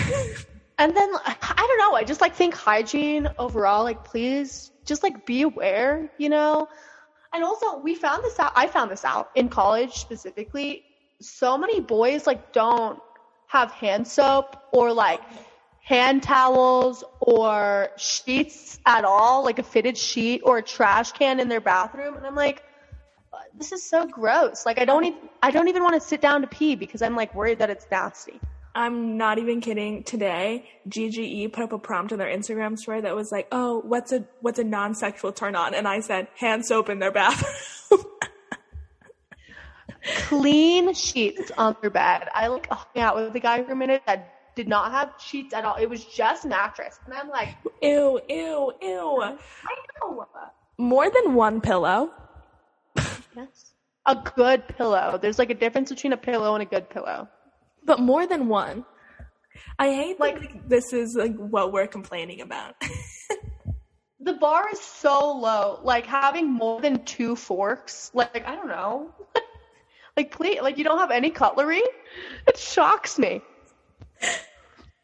And 0.83 0.97
then 0.97 1.15
I 1.25 1.55
don't 1.57 1.79
know. 1.79 1.95
I 1.95 2.03
just 2.03 2.21
like 2.21 2.35
think 2.35 2.55
hygiene 2.55 3.29
overall. 3.39 3.85
Like, 3.85 4.03
please 4.03 4.72
just 4.85 5.03
like 5.03 5.27
be 5.27 5.43
aware, 5.43 6.11
you 6.19 6.29
know. 6.29 6.69
And 7.33 7.43
also, 7.45 7.79
we 7.79 7.95
found 7.95 8.23
this 8.25 8.39
out. 8.39 8.53
I 8.55 8.67
found 8.67 8.91
this 8.91 9.05
out 9.05 9.31
in 9.35 9.49
college 9.49 9.95
specifically. 9.95 10.85
So 11.21 11.57
many 11.57 11.81
boys 11.81 12.27
like 12.27 12.53
don't 12.53 13.01
have 13.47 13.71
hand 13.71 14.07
soap 14.07 14.57
or 14.73 14.93
like 14.93 15.21
hand 15.81 16.23
towels 16.23 17.05
or 17.21 17.91
sheets 17.97 18.79
at 18.87 19.05
all, 19.05 19.45
like 19.45 19.59
a 19.59 19.63
fitted 19.63 19.97
sheet 19.97 20.43
or 20.45 20.59
a 20.59 20.63
trash 20.63 21.13
can 21.13 21.41
in 21.41 21.49
their 21.49 21.61
bathroom. 21.61 22.17
And 22.17 22.27
I'm 22.27 22.35
like, 22.35 22.63
this 23.57 23.73
is 23.73 23.83
so 23.83 24.07
gross. 24.07 24.65
Like, 24.65 24.79
I 24.79 24.85
don't 24.85 25.05
even 25.05 25.19
I 25.43 25.51
don't 25.51 25.69
even 25.69 25.83
want 25.83 25.95
to 25.95 26.01
sit 26.01 26.21
down 26.21 26.41
to 26.43 26.47
pee 26.47 26.75
because 26.75 27.03
I'm 27.03 27.17
like 27.17 27.35
worried 27.35 27.59
that 27.59 27.71
it's 27.71 27.87
nasty. 27.91 28.41
I'm 28.75 29.19
not 29.19 29.39
even 29.39 29.61
kidding. 29.61 30.03
Today, 30.03 30.69
GGE 30.89 31.53
put 31.53 31.65
up 31.65 31.73
a 31.73 31.79
prompt 31.79 32.13
on 32.13 32.19
their 32.19 32.35
Instagram 32.35 32.79
story 32.79 33.03
that 33.03 33.15
was 33.15 33.31
like, 33.31 33.49
"Oh, 33.53 33.81
what's 33.81 34.13
a 34.13 34.25
what's 34.41 34.59
a 34.59 34.65
non-sexual 34.65 35.33
turn 35.33 35.55
on?" 35.57 35.75
And 35.75 35.87
I 35.87 36.01
said, 36.01 36.29
"Hand 36.37 36.65
soap 36.65 36.89
in 36.89 36.99
their 36.99 37.13
bathroom." 37.13 38.05
clean 40.03 40.95
sheets 40.95 41.51
on 41.57 41.77
their 41.81 41.91
bed. 41.91 42.29
I 42.35 42.49
like 42.49 42.69
hung 42.69 43.03
out 43.03 43.17
with 43.17 43.35
a 43.35 43.41
guy 43.41 43.63
for 43.63 43.73
a 43.73 43.77
minute 43.77 44.03
that 44.07 44.55
did 44.55 44.69
not 44.69 44.91
have 44.91 45.13
sheets 45.19 45.55
at 45.55 45.65
all. 45.65 45.77
It 45.77 45.89
was 45.89 46.05
just 46.05 46.45
mattress, 46.45 46.99
and 47.05 47.15
I'm 47.15 47.29
like, 47.29 47.49
ew, 47.83 48.21
ew, 48.29 48.73
ew. 48.83 49.23
I 49.23 49.37
know. 50.01 50.27
More 50.79 51.11
than 51.11 51.35
one 51.35 51.61
pillow. 51.61 52.11
Yes, 53.37 53.73
a 54.07 54.17
good 54.37 54.69
pillow. 54.69 55.19
There's 55.21 55.39
like 55.39 55.51
a 55.51 55.55
difference 55.55 55.91
between 55.91 56.13
a 56.13 56.17
pillow 56.17 56.55
and 56.55 56.63
a 56.63 56.67
good 56.67 56.91
pillow. 56.91 57.29
But 57.85 58.01
more 58.01 58.27
than 58.27 58.49
one. 58.49 58.85
I 59.79 59.93
hate 59.93 60.21
Like- 60.21 60.41
like 60.41 60.69
this 60.69 60.93
is 60.93 61.15
like 61.15 61.35
what 61.37 61.73
we're 61.73 61.87
complaining 61.89 62.41
about. 62.41 62.75
The 64.25 64.35
bar 64.35 64.69
is 64.71 64.81
so 64.81 65.33
low. 65.37 65.81
Like 65.83 66.07
having 66.07 66.49
more 66.49 66.81
than 66.81 67.05
two 67.05 67.35
forks. 67.35 68.09
Like 68.15 68.47
I 68.47 68.55
don't 68.55 68.69
know. 68.69 69.13
like 70.17 70.31
please, 70.31 70.61
like 70.63 70.79
you 70.79 70.85
don't 70.85 70.99
have 70.99 71.11
any 71.11 71.31
cutlery. 71.31 71.83
It 72.47 72.57
shocks 72.57 73.19
me. 73.19 73.43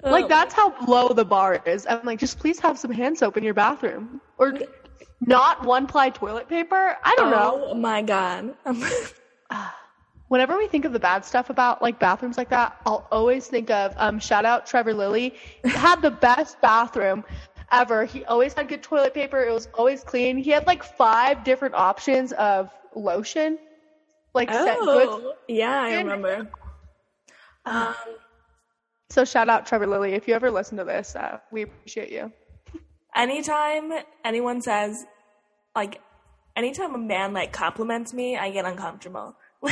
Like 0.05 0.27
Oh. 0.27 0.29
that's 0.29 0.55
how 0.55 0.73
low 0.87 1.09
the 1.09 1.25
bar 1.25 1.61
is. 1.67 1.85
I'm 1.85 2.07
like, 2.07 2.21
just 2.21 2.39
please 2.39 2.61
have 2.61 2.79
some 2.79 2.93
hand 2.93 3.19
soap 3.19 3.37
in 3.37 3.43
your 3.43 3.55
bathroom, 3.55 4.21
or 4.39 4.55
not 5.21 5.65
one 5.65 5.89
ply 5.89 6.11
toilet 6.11 6.49
paper. 6.49 6.97
I 7.03 7.17
don't 7.17 7.33
know. 7.33 7.65
Oh 7.71 7.75
my 7.75 8.03
god. 8.03 8.55
Whenever 10.29 10.59
we 10.59 10.67
think 10.69 10.85
of 10.85 10.93
the 10.93 10.99
bad 11.01 11.25
stuff 11.25 11.49
about 11.51 11.81
like 11.81 11.99
bathrooms 11.99 12.37
like 12.37 12.51
that, 12.51 12.77
I'll 12.85 13.07
always 13.11 13.47
think 13.47 13.71
of 13.71 13.95
um, 13.97 14.19
shout 14.19 14.45
out 14.45 14.67
Trevor 14.67 14.93
Lilly. 14.95 15.35
He 15.65 15.69
had 15.71 16.03
the 16.03 16.11
best 16.11 16.61
bathroom 16.61 17.25
ever. 17.73 18.05
He 18.05 18.25
always 18.27 18.53
had 18.53 18.69
good 18.69 18.83
toilet 18.83 19.15
paper. 19.15 19.43
It 19.43 19.53
was 19.53 19.69
always 19.75 20.05
clean. 20.05 20.37
He 20.37 20.51
had 20.51 20.67
like 20.67 20.83
five 20.83 21.45
different 21.45 21.75
options 21.75 22.33
of 22.33 22.71
lotion, 22.95 23.59
like 24.35 24.51
set 24.53 24.79
good. 24.79 25.09
oh, 25.09 25.35
yeah, 25.49 25.81
I 25.83 25.95
remember. 25.97 26.51
Um, 27.65 27.95
So 29.11 29.25
shout 29.25 29.49
out 29.49 29.67
Trevor 29.67 29.87
Lilly. 29.87 30.13
If 30.13 30.29
you 30.29 30.35
ever 30.35 30.51
listen 30.51 30.77
to 30.77 30.85
this, 30.85 31.17
uh, 31.17 31.39
we 31.51 31.63
appreciate 31.63 32.11
you. 32.13 32.31
anytime 33.17 33.93
anyone 34.25 34.61
says, 34.61 35.07
like, 35.75 36.01
anytime 36.55 36.95
a 36.95 36.99
man 36.99 37.33
like 37.33 37.53
compliments 37.53 38.13
me, 38.13 38.37
I 38.37 38.51
get 38.51 38.67
uncomfortable. 38.67 39.37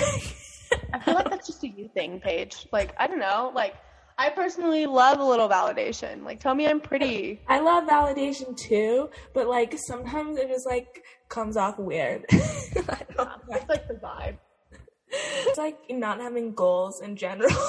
I 0.92 0.98
feel 1.00 1.14
like 1.14 1.30
that's 1.30 1.46
just 1.46 1.62
a 1.64 1.68
you 1.68 1.88
thing, 1.94 2.20
Paige. 2.20 2.66
Like 2.72 2.94
I 2.98 3.06
don't 3.06 3.18
know. 3.18 3.52
Like 3.54 3.74
I 4.18 4.30
personally 4.30 4.86
love 4.86 5.20
a 5.20 5.24
little 5.24 5.48
validation. 5.48 6.24
Like 6.24 6.40
tell 6.40 6.54
me 6.54 6.66
I'm 6.66 6.80
pretty. 6.80 7.40
I 7.48 7.60
love 7.60 7.84
validation 7.84 8.56
too, 8.56 9.10
but 9.34 9.46
like 9.46 9.76
sometimes 9.78 10.38
it 10.38 10.48
just 10.48 10.66
like 10.66 11.04
comes 11.28 11.56
off 11.56 11.78
weird. 11.78 12.24
I 12.32 13.02
don't 13.14 13.16
know. 13.16 13.32
That's 13.48 13.68
like 13.68 13.88
the 13.88 13.94
vibe. 13.94 14.36
It's 15.08 15.58
like 15.58 15.78
not 15.90 16.20
having 16.20 16.52
goals 16.54 17.00
in 17.00 17.16
general. 17.16 17.50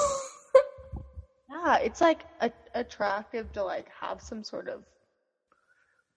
Yeah, 1.50 1.76
it's 1.78 2.00
like 2.00 2.24
a- 2.40 2.52
attractive 2.74 3.52
to 3.52 3.64
like 3.64 3.86
have 4.00 4.20
some 4.20 4.44
sort 4.44 4.68
of 4.68 4.84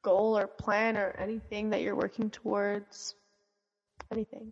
goal 0.04 0.38
or 0.38 0.48
plan 0.48 0.98
or 0.98 1.16
anything 1.18 1.70
that 1.70 1.82
you're 1.82 1.96
working 1.96 2.30
towards. 2.30 3.16
Anything. 4.12 4.52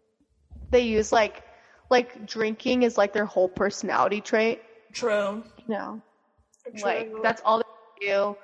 They 0.72 0.82
use 0.82 1.12
like 1.12 1.44
like 1.90 2.26
drinking 2.26 2.84
is 2.84 2.98
like 2.98 3.14
their 3.14 3.26
whole 3.26 3.50
personality 3.50 4.22
trait. 4.22 4.62
True. 4.94 5.44
No. 5.68 6.02
True. 6.64 6.84
Like 6.84 7.12
that's 7.24 7.42
all 7.44 7.60
they 7.60 8.08
do. 8.08 8.38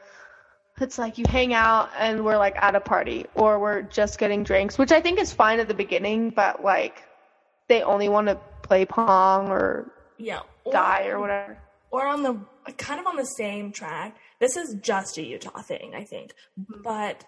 It's 0.82 0.98
like 0.98 1.18
you 1.18 1.26
hang 1.28 1.54
out 1.54 1.90
and 1.98 2.26
we're 2.26 2.38
like 2.38 2.56
at 2.58 2.76
a 2.76 2.82
party 2.82 3.26
or 3.34 3.60
we're 3.60 3.84
just 3.84 4.20
getting 4.20 4.44
drinks, 4.44 4.78
which 4.78 4.92
I 4.92 5.00
think 5.00 5.20
is 5.20 5.32
fine 5.32 5.60
at 5.60 5.68
the 5.68 5.74
beginning, 5.74 6.32
but 6.32 6.64
like 6.64 7.02
they 7.68 7.82
only 7.82 8.10
want 8.10 8.28
to 8.28 8.40
play 8.62 8.86
pong 8.86 9.50
or 9.50 9.92
yeah. 10.18 10.42
Or, 10.64 10.74
die 10.74 11.08
or 11.08 11.20
whatever. 11.20 11.58
or 11.92 12.08
on 12.08 12.24
the 12.24 12.40
kind 12.78 13.00
of 13.00 13.08
on 13.08 13.16
the 13.16 13.26
same 13.26 13.72
track. 13.72 14.18
This 14.40 14.58
is 14.58 14.76
just 14.82 15.18
a 15.18 15.24
Utah 15.24 15.62
thing, 15.62 15.94
I 15.96 16.04
think. 16.04 16.34
Mm-hmm. 16.60 16.82
But 16.84 17.24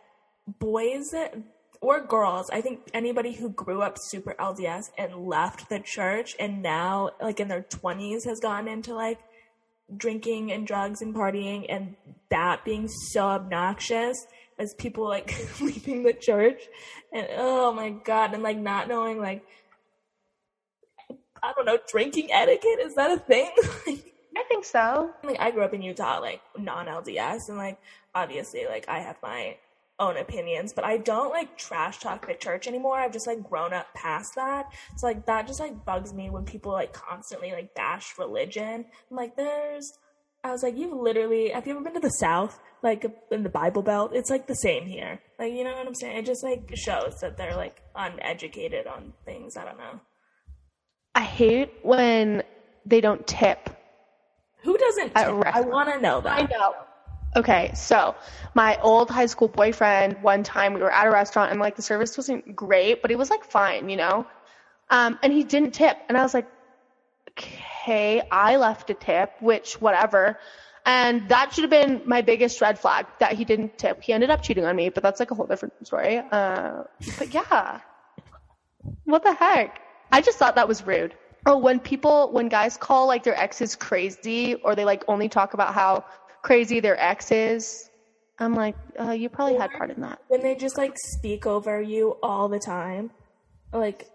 boys 0.59 1.13
or 1.81 2.05
girls, 2.05 2.49
I 2.49 2.61
think 2.61 2.89
anybody 2.93 3.33
who 3.33 3.49
grew 3.49 3.81
up 3.81 3.97
super 3.99 4.35
LDS 4.39 4.91
and 4.97 5.27
left 5.27 5.69
the 5.69 5.79
church 5.79 6.35
and 6.39 6.61
now 6.61 7.11
like 7.21 7.39
in 7.39 7.47
their 7.47 7.63
20s 7.63 8.25
has 8.25 8.39
gotten 8.39 8.67
into 8.67 8.93
like 8.93 9.19
drinking 9.95 10.51
and 10.51 10.67
drugs 10.67 11.01
and 11.01 11.15
partying 11.15 11.65
and 11.69 11.95
that 12.29 12.65
being 12.65 12.87
so 12.87 13.21
obnoxious 13.21 14.27
as 14.59 14.73
people 14.73 15.07
like 15.07 15.33
leaving 15.61 16.03
the 16.03 16.13
church 16.13 16.61
and 17.13 17.27
oh 17.37 17.71
my 17.71 17.89
god 17.89 18.33
and 18.33 18.43
like 18.43 18.57
not 18.57 18.89
knowing 18.89 19.17
like 19.17 19.45
I 21.41 21.53
don't 21.53 21.65
know 21.65 21.77
drinking 21.87 22.33
etiquette 22.33 22.79
is 22.81 22.95
that 22.95 23.11
a 23.11 23.17
thing 23.17 23.49
I 24.37 24.43
think 24.43 24.65
so. 24.65 25.11
like 25.23 25.39
I 25.39 25.49
grew 25.49 25.63
up 25.63 25.73
in 25.73 25.81
Utah, 25.81 26.19
like 26.19 26.41
non 26.57 26.85
LDS, 26.85 27.49
and 27.49 27.57
like 27.57 27.79
obviously, 28.13 28.65
like 28.67 28.85
I 28.87 28.99
have 28.99 29.17
my 29.23 29.57
own 29.99 30.17
opinions, 30.17 30.73
but 30.73 30.83
I 30.83 30.97
don't 30.97 31.29
like 31.29 31.57
trash 31.57 31.99
talk 31.99 32.27
the 32.27 32.35
church 32.35 32.67
anymore. 32.67 32.99
I've 32.99 33.13
just 33.13 33.27
like 33.27 33.43
grown 33.43 33.73
up 33.73 33.87
past 33.93 34.35
that, 34.35 34.67
so 34.95 35.07
like 35.07 35.25
that 35.25 35.47
just 35.47 35.59
like 35.59 35.85
bugs 35.85 36.13
me 36.13 36.29
when 36.29 36.45
people 36.45 36.71
like 36.71 36.93
constantly 36.93 37.51
like 37.51 37.73
bash 37.73 38.13
religion. 38.17 38.85
I'm 39.09 39.17
like, 39.17 39.35
there's, 39.35 39.91
I 40.43 40.51
was 40.51 40.63
like, 40.63 40.77
you've 40.77 40.93
literally, 40.93 41.49
have 41.49 41.65
you 41.65 41.73
ever 41.73 41.83
been 41.83 41.95
to 41.95 41.99
the 41.99 42.09
South, 42.09 42.59
like 42.83 43.05
in 43.31 43.43
the 43.43 43.49
Bible 43.49 43.81
Belt? 43.81 44.11
It's 44.13 44.29
like 44.29 44.47
the 44.47 44.55
same 44.55 44.85
here, 44.85 45.19
like 45.39 45.53
you 45.53 45.63
know 45.63 45.73
what 45.73 45.87
I'm 45.87 45.95
saying? 45.95 46.17
It 46.17 46.25
just 46.25 46.43
like 46.43 46.71
shows 46.75 47.19
that 47.21 47.37
they're 47.37 47.55
like 47.55 47.81
uneducated 47.95 48.85
on 48.85 49.13
things. 49.25 49.57
I 49.57 49.65
don't 49.65 49.77
know. 49.77 49.99
I 51.15 51.21
hate 51.21 51.73
when 51.81 52.43
they 52.85 53.01
don't 53.01 53.25
tip. 53.25 53.69
Who 54.61 54.77
doesn't? 54.77 55.15
Tip? 55.15 55.17
I 55.17 55.61
want 55.61 55.89
to 55.91 55.99
know 55.99 56.21
that. 56.21 56.39
I 56.39 56.41
know. 56.43 56.75
Okay, 57.35 57.71
so 57.75 58.15
my 58.55 58.79
old 58.81 59.09
high 59.09 59.25
school 59.25 59.47
boyfriend, 59.47 60.21
one 60.23 60.43
time 60.43 60.73
we 60.73 60.81
were 60.81 60.91
at 60.91 61.05
a 61.05 61.11
restaurant 61.11 61.51
and 61.51 61.59
like 61.59 61.75
the 61.75 61.81
service 61.81 62.17
wasn't 62.17 62.55
great, 62.55 63.01
but 63.01 63.11
it 63.11 63.17
was 63.17 63.29
like 63.29 63.43
fine, 63.43 63.89
you 63.89 63.97
know? 63.97 64.25
Um, 64.89 65.19
and 65.21 65.31
he 65.33 65.43
didn't 65.43 65.73
tip. 65.73 65.97
And 66.09 66.17
I 66.17 66.23
was 66.23 66.33
like, 66.33 66.47
okay, 67.31 68.21
I 68.31 68.55
left 68.55 68.89
a 68.89 68.93
tip, 68.93 69.33
which 69.39 69.79
whatever. 69.79 70.39
And 70.85 71.29
that 71.29 71.53
should 71.53 71.63
have 71.63 71.69
been 71.69 72.01
my 72.05 72.21
biggest 72.21 72.61
red 72.61 72.79
flag 72.79 73.05
that 73.19 73.33
he 73.33 73.43
didn't 73.43 73.77
tip. 73.77 74.01
He 74.01 74.13
ended 74.13 74.29
up 74.29 74.41
cheating 74.41 74.63
on 74.63 74.75
me, 74.75 74.89
but 74.89 75.03
that's 75.03 75.19
like 75.19 75.31
a 75.31 75.35
whole 75.35 75.45
different 75.45 75.73
story. 75.85 76.19
Uh, 76.31 76.83
but 77.17 77.33
yeah. 77.33 77.81
What 79.03 79.23
the 79.23 79.33
heck? 79.33 79.81
I 80.11 80.21
just 80.21 80.37
thought 80.39 80.55
that 80.55 80.67
was 80.67 80.87
rude. 80.87 81.13
Oh, 81.45 81.57
when 81.57 81.79
people, 81.79 82.31
when 82.31 82.47
guys 82.47 82.77
call 82.77 83.07
like 83.07 83.23
their 83.23 83.37
exes 83.37 83.75
crazy 83.75 84.55
or 84.55 84.75
they 84.75 84.85
like 84.85 85.03
only 85.07 85.27
talk 85.27 85.53
about 85.53 85.73
how 85.73 86.05
crazy 86.47 86.79
their 86.79 86.97
ex 86.99 87.29
is, 87.31 87.89
I'm 88.39 88.55
like, 88.55 88.75
uh, 88.99 89.11
you 89.11 89.27
probably 89.27 89.57
had 89.57 89.71
part 89.71 89.91
in 89.91 90.01
that. 90.01 90.19
when 90.29 90.41
they 90.41 90.55
just 90.55 90.77
like 90.77 90.93
speak 90.97 91.45
over 91.45 91.81
you 91.81 92.17
all 92.23 92.47
the 92.47 92.59
time. 92.59 93.11
Like 93.73 94.09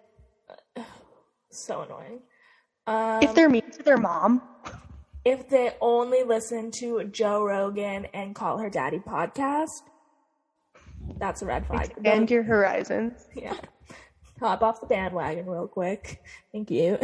so 1.50 1.82
annoying. 1.82 2.20
Um, 2.86 3.22
If 3.22 3.34
they're 3.34 3.50
mean 3.50 3.70
to 3.72 3.82
their 3.82 3.98
mom, 3.98 4.40
if 5.24 5.48
they 5.48 5.76
only 5.80 6.24
listen 6.24 6.70
to 6.72 7.04
joe 7.04 7.44
rogan 7.44 8.06
and 8.06 8.34
call 8.34 8.58
her 8.58 8.68
daddy 8.68 8.98
podcast 8.98 9.82
that's 11.18 11.42
a 11.42 11.46
red 11.46 11.66
flag. 11.66 11.90
Expand 11.90 12.30
your 12.30 12.42
horizons. 12.42 13.24
yeah. 13.34 13.54
Hop 14.40 14.62
off 14.62 14.80
the 14.80 14.86
bandwagon 14.86 15.46
real 15.46 15.68
quick. 15.68 16.22
Thank 16.52 16.70
you. 16.70 16.98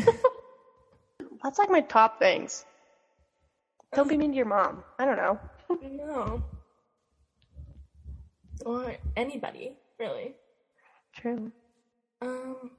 That's 1.43 1.59
like 1.59 1.71
my 1.71 1.81
top 1.81 2.19
things. 2.19 2.65
Don't 3.95 4.09
be 4.09 4.17
mean 4.17 4.31
to 4.31 4.37
your 4.37 4.47
mom. 4.47 4.85
I 4.99 5.05
don't 5.05 5.17
know. 5.17 5.39
no 5.83 6.45
or 8.65 8.97
anybody 9.17 9.77
really 9.99 10.35
True. 11.15 11.51
Um, 12.23 12.71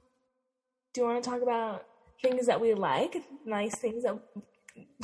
do 0.94 1.00
you 1.00 1.06
want 1.06 1.22
to 1.22 1.28
talk 1.28 1.42
about 1.42 1.84
things 2.22 2.46
that 2.46 2.58
we 2.58 2.72
like? 2.72 3.22
Nice 3.44 3.74
things 3.74 4.02
that. 4.04 4.18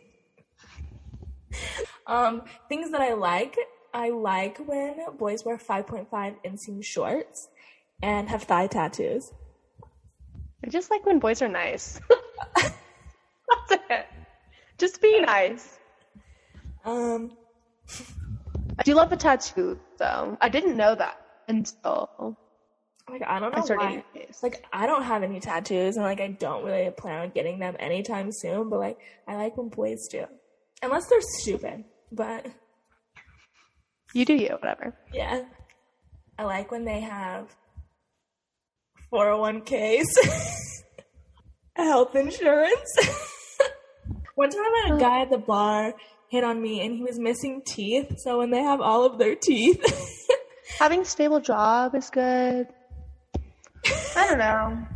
um, 2.08 2.44
things 2.68 2.90
that 2.92 3.02
I 3.02 3.14
like. 3.14 3.58
I 3.94 4.10
like 4.10 4.58
when 4.58 4.96
boys 5.20 5.46
wear 5.46 5.58
5.5 5.58 6.08
inseam 6.44 6.84
shorts 6.84 7.48
and 8.02 8.28
have 8.30 8.44
thigh 8.44 8.66
tattoos. 8.66 9.32
I 10.66 10.70
just 10.70 10.90
like 10.90 11.06
when 11.06 11.20
boys 11.20 11.44
are 11.44 11.48
nice. 11.48 12.00
That's 12.56 12.74
it. 13.90 14.08
Just 14.84 15.02
be 15.02 15.22
nice. 15.22 15.80
Um, 16.84 17.32
I 18.78 18.84
do 18.84 18.96
love 18.96 19.14
a 19.14 19.16
tattoo, 19.16 19.80
though. 19.98 20.38
I 20.42 20.50
didn't 20.50 20.76
know 20.76 20.94
that 20.94 21.22
until 21.48 22.38
like 23.10 23.22
I 23.26 23.40
don't 23.40 23.54
know 23.54 23.62
I 23.62 23.64
started 23.64 24.04
why. 24.12 24.26
Like 24.42 24.66
I 24.74 24.86
don't 24.86 25.04
have 25.04 25.24
any 25.24 25.40
tattoos, 25.40 25.96
and 25.96 26.04
like 26.04 26.20
I 26.20 26.28
don't 26.28 26.66
really 26.66 26.92
plan 26.92 27.22
on 27.22 27.30
getting 27.30 27.60
them 27.60 27.78
anytime 27.80 28.28
soon. 28.34 28.70
But 28.70 28.80
like 28.80 28.98
I 29.26 29.38
like 29.38 29.56
when 29.56 29.70
boys 29.70 30.06
do, 30.12 30.26
unless 30.82 31.08
they're 31.08 31.22
stupid. 31.40 31.86
But 32.12 32.46
You 34.14 34.26
do 34.26 34.34
you, 34.34 34.50
whatever. 34.50 34.94
Yeah. 35.14 35.46
I 36.38 36.44
like 36.44 36.72
when 36.72 36.84
they 36.84 37.00
have 37.00 37.56
401ks, 39.14 40.04
health 41.78 42.18
insurance. 42.18 43.30
One 44.36 44.50
time 44.50 44.92
a 44.92 45.00
guy 45.00 45.22
at 45.22 45.30
the 45.30 45.38
bar 45.38 45.94
hit 46.30 46.44
on 46.44 46.62
me 46.62 46.84
and 46.84 46.96
he 46.96 47.04
was 47.04 47.20
missing 47.20 47.62
teeth. 47.66 48.20
So 48.20 48.40
when 48.40 48.50
they 48.52 48.62
have 48.62 48.82
all 48.82 49.06
of 49.06 49.20
their 49.20 49.36
teeth, 49.36 49.80
Having 50.80 51.02
a 51.02 51.06
stable 51.06 51.40
job 51.40 51.94
is 51.94 52.10
good. 52.10 52.68
I 54.16 54.28
don't 54.28 54.40
know. 54.40 54.88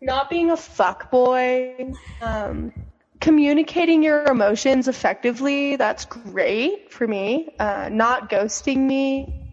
Not 0.00 0.30
being 0.30 0.50
a 0.50 0.56
fuck 0.56 1.10
boy. 1.10 1.92
Um, 2.20 2.72
communicating 3.20 4.02
your 4.02 4.24
emotions 4.24 4.88
effectively, 4.88 5.76
that's 5.76 6.04
great 6.04 6.92
for 6.92 7.08
me. 7.08 7.54
Uh, 7.58 7.88
not 7.90 8.30
ghosting 8.30 8.78
me. 8.86 9.50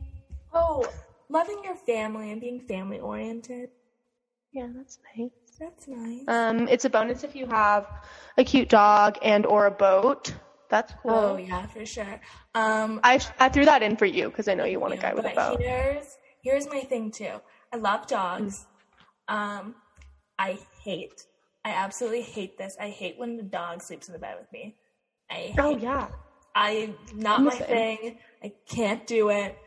oh, 0.53 0.85
loving 1.29 1.61
your 1.63 1.75
family 1.75 2.31
and 2.31 2.39
being 2.41 2.59
family 2.59 2.99
oriented. 2.99 3.69
Yeah, 4.51 4.67
that's 4.75 4.99
nice. 5.17 5.31
That's 5.63 5.87
nice. 5.87 6.27
Um, 6.27 6.67
it's 6.67 6.83
a 6.83 6.89
bonus 6.89 7.23
if 7.23 7.37
you 7.37 7.45
have 7.45 7.87
a 8.37 8.43
cute 8.43 8.67
dog 8.67 9.17
and 9.21 9.45
or 9.45 9.65
a 9.65 9.71
boat. 9.71 10.33
That's 10.69 10.91
cool. 11.01 11.11
Oh 11.11 11.37
yeah, 11.37 11.67
for 11.67 11.85
sure. 11.85 12.19
Um, 12.53 12.99
I 13.01 13.21
I 13.39 13.47
threw 13.47 13.63
that 13.63 13.81
in 13.81 13.95
for 13.95 14.05
you 14.05 14.27
because 14.29 14.49
I 14.49 14.55
know 14.55 14.65
you 14.65 14.81
want 14.81 14.93
a 14.93 14.97
guy 14.97 15.13
with 15.13 15.25
a 15.25 15.29
boat. 15.29 15.61
Here's 15.61 16.17
here's 16.41 16.67
my 16.67 16.81
thing 16.81 17.11
too. 17.11 17.39
I 17.71 17.77
love 17.77 18.07
dogs. 18.07 18.65
Mm. 19.29 19.35
Um, 19.35 19.75
I 20.37 20.59
hate. 20.83 21.27
I 21.63 21.69
absolutely 21.69 22.23
hate 22.23 22.57
this. 22.57 22.75
I 22.77 22.89
hate 22.89 23.17
when 23.17 23.37
the 23.37 23.43
dog 23.43 23.81
sleeps 23.81 24.09
in 24.09 24.13
the 24.13 24.19
bed 24.19 24.35
with 24.37 24.51
me. 24.51 24.75
I 25.31 25.35
hate, 25.35 25.59
Oh 25.59 25.77
yeah. 25.77 26.09
I 26.53 26.93
not 27.15 27.39
I'm 27.39 27.45
my 27.45 27.51
thing. 27.51 28.17
I 28.43 28.51
can't 28.67 29.07
do 29.07 29.29
it. 29.29 29.57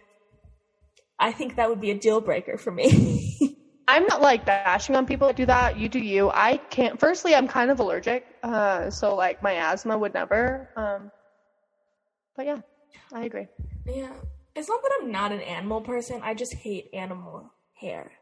I 1.18 1.32
think 1.32 1.56
that 1.56 1.70
would 1.70 1.80
be 1.80 1.90
a 1.90 1.98
deal 1.98 2.20
breaker 2.20 2.58
for 2.58 2.70
me. 2.70 2.90
I'm 3.96 4.04
not 4.04 4.20
like 4.20 4.44
bashing 4.44 4.94
on 4.94 5.06
people 5.06 5.26
that 5.26 5.36
do 5.36 5.46
that. 5.46 5.78
You 5.78 5.88
do 5.88 5.98
you. 5.98 6.30
I 6.30 6.58
can't. 6.58 7.00
Firstly, 7.00 7.34
I'm 7.34 7.48
kind 7.48 7.70
of 7.70 7.80
allergic, 7.80 8.26
uh, 8.42 8.90
so 8.90 9.14
like 9.14 9.42
my 9.42 9.54
asthma 9.54 9.96
would 9.96 10.12
never. 10.12 10.68
Um, 10.76 11.10
but 12.36 12.44
yeah, 12.44 12.58
I 13.14 13.24
agree. 13.24 13.46
yeah, 13.86 14.12
it's 14.54 14.68
not 14.68 14.82
that 14.82 14.98
I'm 15.00 15.10
not 15.10 15.32
an 15.32 15.40
animal 15.40 15.80
person. 15.80 16.20
I 16.22 16.34
just 16.34 16.52
hate 16.52 16.90
animal 16.92 17.50
hair. 17.72 18.12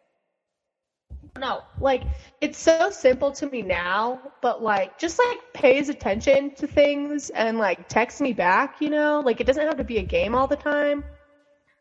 No, 1.36 1.62
like 1.80 2.04
it's 2.40 2.58
so 2.58 2.90
simple 2.90 3.32
to 3.32 3.46
me 3.46 3.62
now, 3.62 4.20
but 4.42 4.62
like 4.62 4.96
just 4.96 5.18
like 5.18 5.38
pays 5.54 5.88
attention 5.88 6.54
to 6.54 6.68
things 6.68 7.30
and 7.30 7.58
like 7.58 7.88
texts 7.88 8.20
me 8.20 8.32
back. 8.32 8.80
You 8.80 8.90
know, 8.90 9.22
like 9.26 9.40
it 9.40 9.44
doesn't 9.48 9.66
have 9.66 9.78
to 9.78 9.84
be 9.84 9.98
a 9.98 10.04
game 10.04 10.36
all 10.36 10.46
the 10.46 10.54
time. 10.54 11.02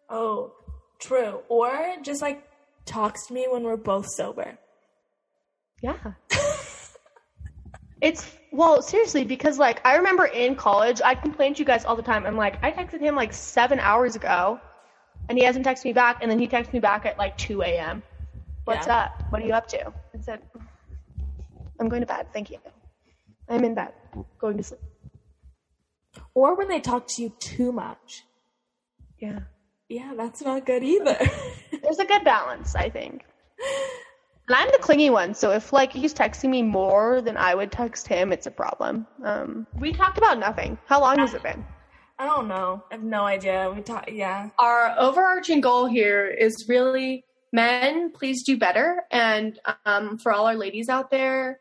Oh, 0.09 0.53
true. 0.99 1.41
Or 1.47 1.97
just 2.01 2.23
like 2.23 2.43
talks 2.85 3.27
to 3.27 3.33
me 3.33 3.47
when 3.49 3.63
we're 3.63 3.77
both 3.77 4.07
sober. 4.09 4.57
Yeah. 5.81 5.97
it's 8.01 8.29
well, 8.51 8.81
seriously, 8.81 9.23
because 9.23 9.57
like 9.57 9.85
I 9.85 9.95
remember 9.97 10.25
in 10.25 10.55
college, 10.55 11.01
I 11.03 11.15
complained 11.15 11.55
to 11.57 11.59
you 11.61 11.65
guys 11.65 11.85
all 11.85 11.95
the 11.95 12.03
time. 12.03 12.25
I'm 12.25 12.37
like, 12.37 12.63
I 12.63 12.71
texted 12.71 13.01
him 13.01 13.15
like 13.15 13.33
seven 13.33 13.79
hours 13.79 14.15
ago, 14.15 14.59
and 15.29 15.37
he 15.37 15.43
hasn't 15.43 15.65
texted 15.65 15.85
me 15.85 15.93
back. 15.93 16.19
And 16.21 16.29
then 16.29 16.39
he 16.39 16.47
texted 16.47 16.73
me 16.73 16.79
back 16.79 17.05
at 17.05 17.17
like 17.17 17.37
2 17.37 17.61
a.m. 17.63 18.03
What's 18.65 18.87
Yeah. 18.87 18.97
up? 18.97 19.23
What 19.31 19.41
are 19.41 19.45
you 19.45 19.53
up 19.53 19.67
to? 19.69 19.87
I 19.87 20.21
said, 20.21 20.41
I'm 21.79 21.89
going 21.89 22.01
to 22.01 22.07
bed. 22.07 22.27
Thank 22.31 22.51
you. 22.51 22.59
I'm 23.49 23.63
in 23.63 23.73
bed, 23.73 23.91
going 24.39 24.57
to 24.57 24.63
sleep. 24.63 24.79
Or 26.33 26.55
when 26.55 26.67
they 26.69 26.79
talk 26.79 27.07
to 27.07 27.21
you 27.21 27.33
too 27.39 27.71
much. 27.71 28.23
Yeah. 29.19 29.39
Yeah, 29.89 30.13
that's 30.15 30.41
not 30.41 30.65
good 30.65 30.83
either. 30.83 31.17
There's 31.83 31.99
a 31.99 32.05
good 32.05 32.23
balance, 32.23 32.75
I 32.75 32.89
think. 32.89 33.25
And 34.47 34.57
I'm 34.57 34.69
the 34.71 34.79
clingy 34.79 35.09
one, 35.09 35.33
so 35.33 35.51
if 35.51 35.71
like 35.71 35.93
he's 35.93 36.13
texting 36.13 36.49
me 36.49 36.63
more 36.63 37.21
than 37.21 37.37
I 37.37 37.55
would 37.55 37.71
text 37.71 38.07
him, 38.07 38.33
it's 38.33 38.45
a 38.47 38.51
problem. 38.51 39.07
Um, 39.23 39.67
we 39.79 39.93
talked 39.93 40.17
about 40.17 40.39
nothing. 40.39 40.77
How 40.85 40.99
long 40.99 41.17
has 41.19 41.33
it 41.33 41.43
been? 41.43 41.63
I 42.19 42.25
don't 42.25 42.47
know. 42.47 42.83
I 42.91 42.95
have 42.95 43.03
no 43.03 43.23
idea. 43.23 43.71
We 43.73 43.81
talk. 43.81 44.09
Yeah. 44.11 44.49
our 44.59 44.95
overarching 44.97 45.61
goal 45.61 45.85
here 45.85 46.25
is 46.27 46.65
really 46.67 47.25
men 47.53 48.11
please 48.11 48.43
do 48.43 48.57
better 48.57 49.03
and 49.11 49.59
um, 49.85 50.17
for 50.17 50.33
all 50.33 50.47
our 50.47 50.55
ladies 50.55 50.89
out 50.89 51.11
there 51.11 51.59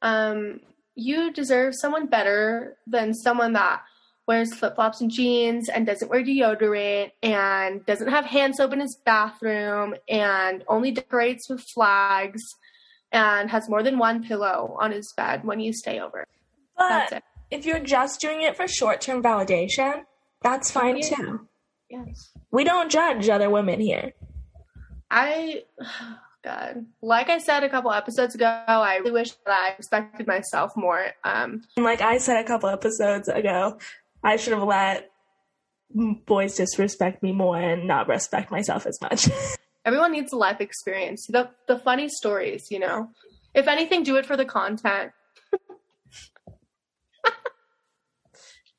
um, 0.00 0.58
you 0.94 1.32
deserve 1.32 1.74
someone 1.74 2.06
better 2.06 2.78
than 2.86 3.12
someone 3.12 3.52
that 3.52 3.82
wears 4.26 4.54
flip-flops 4.54 5.00
and 5.00 5.10
jeans 5.10 5.68
and 5.68 5.84
doesn't 5.86 6.10
wear 6.10 6.22
deodorant 6.24 7.10
and 7.22 7.84
doesn't 7.86 8.08
have 8.08 8.24
hand 8.24 8.56
soap 8.56 8.72
in 8.72 8.80
his 8.80 8.96
bathroom 9.04 9.94
and 10.08 10.64
only 10.68 10.90
decorates 10.90 11.48
with 11.48 11.60
flags 11.60 12.42
and 13.12 13.50
has 13.50 13.68
more 13.68 13.82
than 13.82 13.98
one 13.98 14.24
pillow 14.24 14.76
on 14.80 14.90
his 14.92 15.12
bed 15.16 15.44
when 15.44 15.60
you 15.60 15.72
stay 15.72 16.00
over 16.00 16.26
But 16.76 17.22
if 17.50 17.66
you're 17.66 17.80
just 17.80 18.20
doing 18.20 18.42
it 18.42 18.56
for 18.56 18.66
short 18.66 19.00
term 19.00 19.22
validation, 19.22 20.04
that's 20.42 20.70
fine 20.70 20.96
Yeah. 20.96 21.02
too. 21.16 21.48
yes 21.90 22.30
We 22.50 22.64
don't 22.64 22.90
judge 22.90 23.28
other 23.28 23.50
women 23.50 23.80
here. 23.80 24.14
I, 25.10 25.62
God, 26.42 26.84
like 27.00 27.30
I 27.30 27.38
said 27.38 27.62
a 27.64 27.68
couple 27.70 27.90
episodes 27.92 28.34
ago, 28.34 28.46
I 28.66 28.96
really 28.96 29.12
wish 29.12 29.30
that 29.32 29.48
I 29.48 29.74
respected 29.78 30.26
myself 30.26 30.72
more. 30.76 31.06
Um, 31.24 31.62
And 31.76 31.84
like 31.84 32.00
I 32.02 32.18
said 32.18 32.36
a 32.38 32.44
couple 32.46 32.68
episodes 32.68 33.28
ago, 33.28 33.78
I 34.24 34.36
should 34.36 34.54
have 34.54 34.62
let 34.62 35.10
boys 36.26 36.56
disrespect 36.56 37.22
me 37.22 37.32
more 37.32 37.56
and 37.60 37.86
not 37.86 38.08
respect 38.08 38.50
myself 38.50 38.86
as 38.86 38.98
much. 39.00 39.28
everyone 39.84 40.12
needs 40.12 40.32
a 40.32 40.36
life 40.36 40.60
experience. 40.60 41.26
The 41.28 41.50
the 41.68 41.78
funny 41.78 42.08
stories, 42.08 42.68
you 42.70 42.78
know. 42.78 43.10
If 43.54 43.68
anything, 43.68 44.02
do 44.02 44.16
it 44.16 44.26
for 44.26 44.36
the 44.36 44.44
content. 44.44 45.12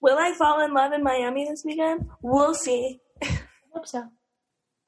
Will 0.02 0.18
I 0.20 0.34
fall 0.34 0.64
in 0.64 0.74
love 0.74 0.92
in 0.94 1.02
Miami 1.02 1.46
this 1.50 1.64
weekend? 1.66 2.10
We'll 2.22 2.54
see. 2.54 3.00
I 3.24 3.40
hope 3.74 3.88
so. 3.88 4.04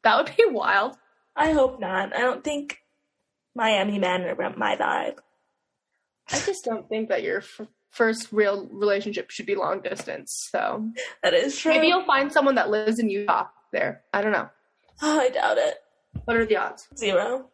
That 0.03 0.17
would 0.17 0.35
be 0.35 0.45
wild. 0.47 0.95
I 1.35 1.53
hope 1.53 1.79
not. 1.79 2.15
I 2.15 2.19
don't 2.19 2.43
think 2.43 2.77
Miami 3.55 3.97
men 3.97 4.21
are 4.21 4.35
my 4.55 4.75
vibe. 4.75 5.17
I 6.31 6.39
just 6.39 6.63
don't 6.65 6.87
think 6.87 7.09
that 7.09 7.23
your 7.23 7.39
f- 7.39 7.61
first 7.97 8.27
real 8.31 8.67
relationship 8.71 9.29
should 9.31 9.45
be 9.47 9.55
long 9.55 9.81
distance. 9.81 10.31
So 10.51 10.87
That 11.23 11.33
is 11.33 11.57
true. 11.57 11.73
maybe 11.73 11.87
you'll 11.87 12.05
find 12.05 12.31
someone 12.31 12.55
that 12.55 12.69
lives 12.69 12.99
in 12.99 13.09
Utah. 13.09 13.47
There, 13.73 14.03
I 14.13 14.21
don't 14.21 14.31
know. 14.31 14.49
Oh, 15.01 15.19
I 15.19 15.29
doubt 15.29 15.57
it. 15.57 15.75
What 16.25 16.37
are 16.37 16.45
the 16.45 16.57
odds? 16.57 16.87
Zero. 16.97 17.49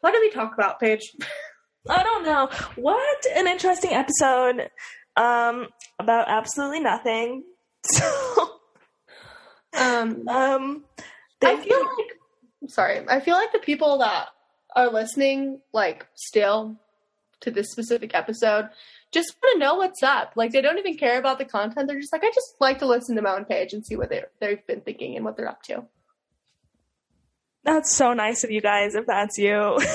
What 0.00 0.12
did 0.12 0.20
we 0.20 0.30
talk 0.30 0.54
about, 0.54 0.78
Paige? 0.80 1.12
I 1.88 2.02
don't 2.02 2.24
know. 2.24 2.48
What 2.76 3.26
an 3.34 3.46
interesting 3.46 3.92
episode. 3.92 4.70
Um, 5.16 5.68
about 5.98 6.28
absolutely 6.28 6.80
nothing. 6.80 7.44
So, 7.82 8.50
Um, 9.72 10.28
um, 10.28 10.84
I 11.42 11.56
feel 11.56 11.66
you. 11.66 11.82
like 11.98 12.18
I'm 12.62 12.68
sorry. 12.68 13.00
I 13.08 13.20
feel 13.20 13.36
like 13.36 13.52
the 13.52 13.58
people 13.60 13.98
that 13.98 14.28
are 14.76 14.90
listening, 14.90 15.60
like 15.72 16.06
still 16.14 16.76
to 17.40 17.50
this 17.50 17.70
specific 17.70 18.14
episode, 18.14 18.68
just 19.12 19.34
want 19.42 19.54
to 19.54 19.58
know 19.58 19.74
what's 19.74 20.02
up. 20.02 20.32
Like 20.36 20.52
they 20.52 20.60
don't 20.60 20.78
even 20.78 20.96
care 20.96 21.18
about 21.18 21.38
the 21.38 21.44
content. 21.44 21.88
They're 21.88 22.00
just 22.00 22.12
like, 22.12 22.24
I 22.24 22.28
just 22.28 22.54
like 22.60 22.78
to 22.78 22.86
listen 22.86 23.16
to 23.16 23.22
Mo 23.22 23.36
and 23.36 23.48
Paige 23.48 23.72
and 23.72 23.84
see 23.84 23.96
what 23.96 24.08
they 24.10 24.22
they've 24.40 24.64
been 24.66 24.80
thinking 24.82 25.16
and 25.16 25.24
what 25.24 25.36
they're 25.36 25.48
up 25.48 25.62
to. 25.64 25.84
That's 27.64 27.94
so 27.94 28.12
nice 28.14 28.44
of 28.44 28.50
you 28.50 28.60
guys. 28.60 28.94
If 28.94 29.06
that's 29.06 29.36
you, 29.36 29.78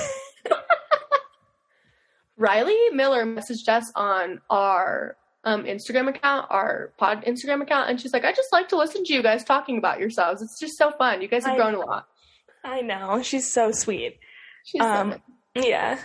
Riley 2.36 2.76
Miller 2.92 3.24
messaged 3.24 3.68
us 3.68 3.90
on 3.94 4.40
our 4.50 5.16
um, 5.44 5.64
Instagram 5.64 6.08
account, 6.08 6.46
our 6.50 6.92
pod 6.98 7.24
Instagram 7.24 7.62
account, 7.62 7.88
and 7.88 8.00
she's 8.00 8.12
like, 8.12 8.24
I 8.24 8.32
just 8.32 8.52
like 8.52 8.68
to 8.68 8.76
listen 8.76 9.04
to 9.04 9.14
you 9.14 9.22
guys 9.22 9.44
talking 9.44 9.78
about 9.78 10.00
yourselves. 10.00 10.42
It's 10.42 10.60
just 10.60 10.76
so 10.76 10.90
fun. 10.92 11.22
You 11.22 11.28
guys 11.28 11.44
have 11.44 11.54
I- 11.54 11.56
grown 11.56 11.74
a 11.74 11.80
lot. 11.80 12.06
I 12.64 12.80
know 12.80 13.22
she's 13.22 13.52
so 13.52 13.70
sweet. 13.70 14.18
She's 14.64 14.82
Um. 14.82 15.22
Yeah, 15.54 15.98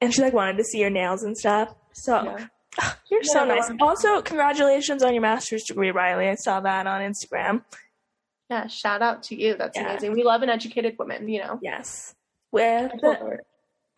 and 0.00 0.14
she 0.14 0.22
like 0.22 0.34
wanted 0.34 0.58
to 0.58 0.64
see 0.64 0.78
your 0.78 0.90
nails 0.90 1.22
and 1.22 1.36
stuff. 1.36 1.74
So 1.96 2.22
Yeah. 2.24 2.46
you're 3.10 3.24
so 3.24 3.44
nice. 3.44 3.70
Also, 3.80 4.20
congratulations 4.22 5.02
on 5.02 5.12
your 5.14 5.22
master's 5.22 5.64
degree, 5.64 5.90
Riley. 5.90 6.28
I 6.28 6.34
saw 6.34 6.60
that 6.60 6.86
on 6.86 7.00
Instagram. 7.00 7.62
yeah, 8.50 8.66
shout 8.68 9.02
out 9.02 9.22
to 9.24 9.34
you. 9.34 9.56
That's 9.56 9.76
Yeah. 9.76 9.90
amazing. 9.90 10.12
We 10.12 10.22
love 10.22 10.42
an 10.42 10.50
educated 10.50 10.96
woman, 10.98 11.28
you 11.28 11.40
know. 11.40 11.58
Yes, 11.62 12.14
with 12.52 12.92
her. 13.02 13.42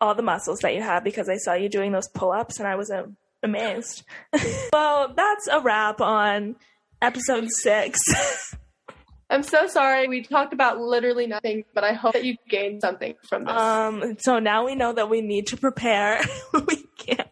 all 0.01 0.15
the 0.15 0.23
muscles 0.23 0.59
that 0.59 0.73
you 0.73 0.81
have 0.81 1.03
because 1.03 1.27
I 1.29 1.35
saw 1.37 1.53
you 1.53 1.67
doing 1.69 1.91
those 1.91 2.07
pull 2.07 2.31
ups 2.31 2.57
and 2.59 2.67
I 2.67 2.75
was 2.75 2.89
uh, 2.89 3.03
amazed. 3.43 4.03
well, 4.73 5.13
that's 5.15 5.47
a 5.47 5.59
wrap 5.59 5.99
on 6.01 6.55
episode 7.01 7.47
six. 7.49 7.99
I'm 9.29 9.43
so 9.43 9.67
sorry. 9.67 10.07
We 10.07 10.23
talked 10.23 10.53
about 10.53 10.79
literally 10.79 11.27
nothing, 11.27 11.63
but 11.75 11.83
I 11.83 11.93
hope 11.93 12.13
that 12.13 12.23
you 12.25 12.35
gained 12.49 12.81
something 12.81 13.13
from 13.27 13.43
this. 13.45 13.53
um, 13.53 14.15
so 14.19 14.39
now 14.39 14.65
we 14.65 14.73
know 14.73 14.91
that 14.93 15.07
we 15.09 15.21
need 15.21 15.47
to 15.47 15.57
prepare. 15.57 16.19
we 16.53 16.83
can't. 16.97 17.27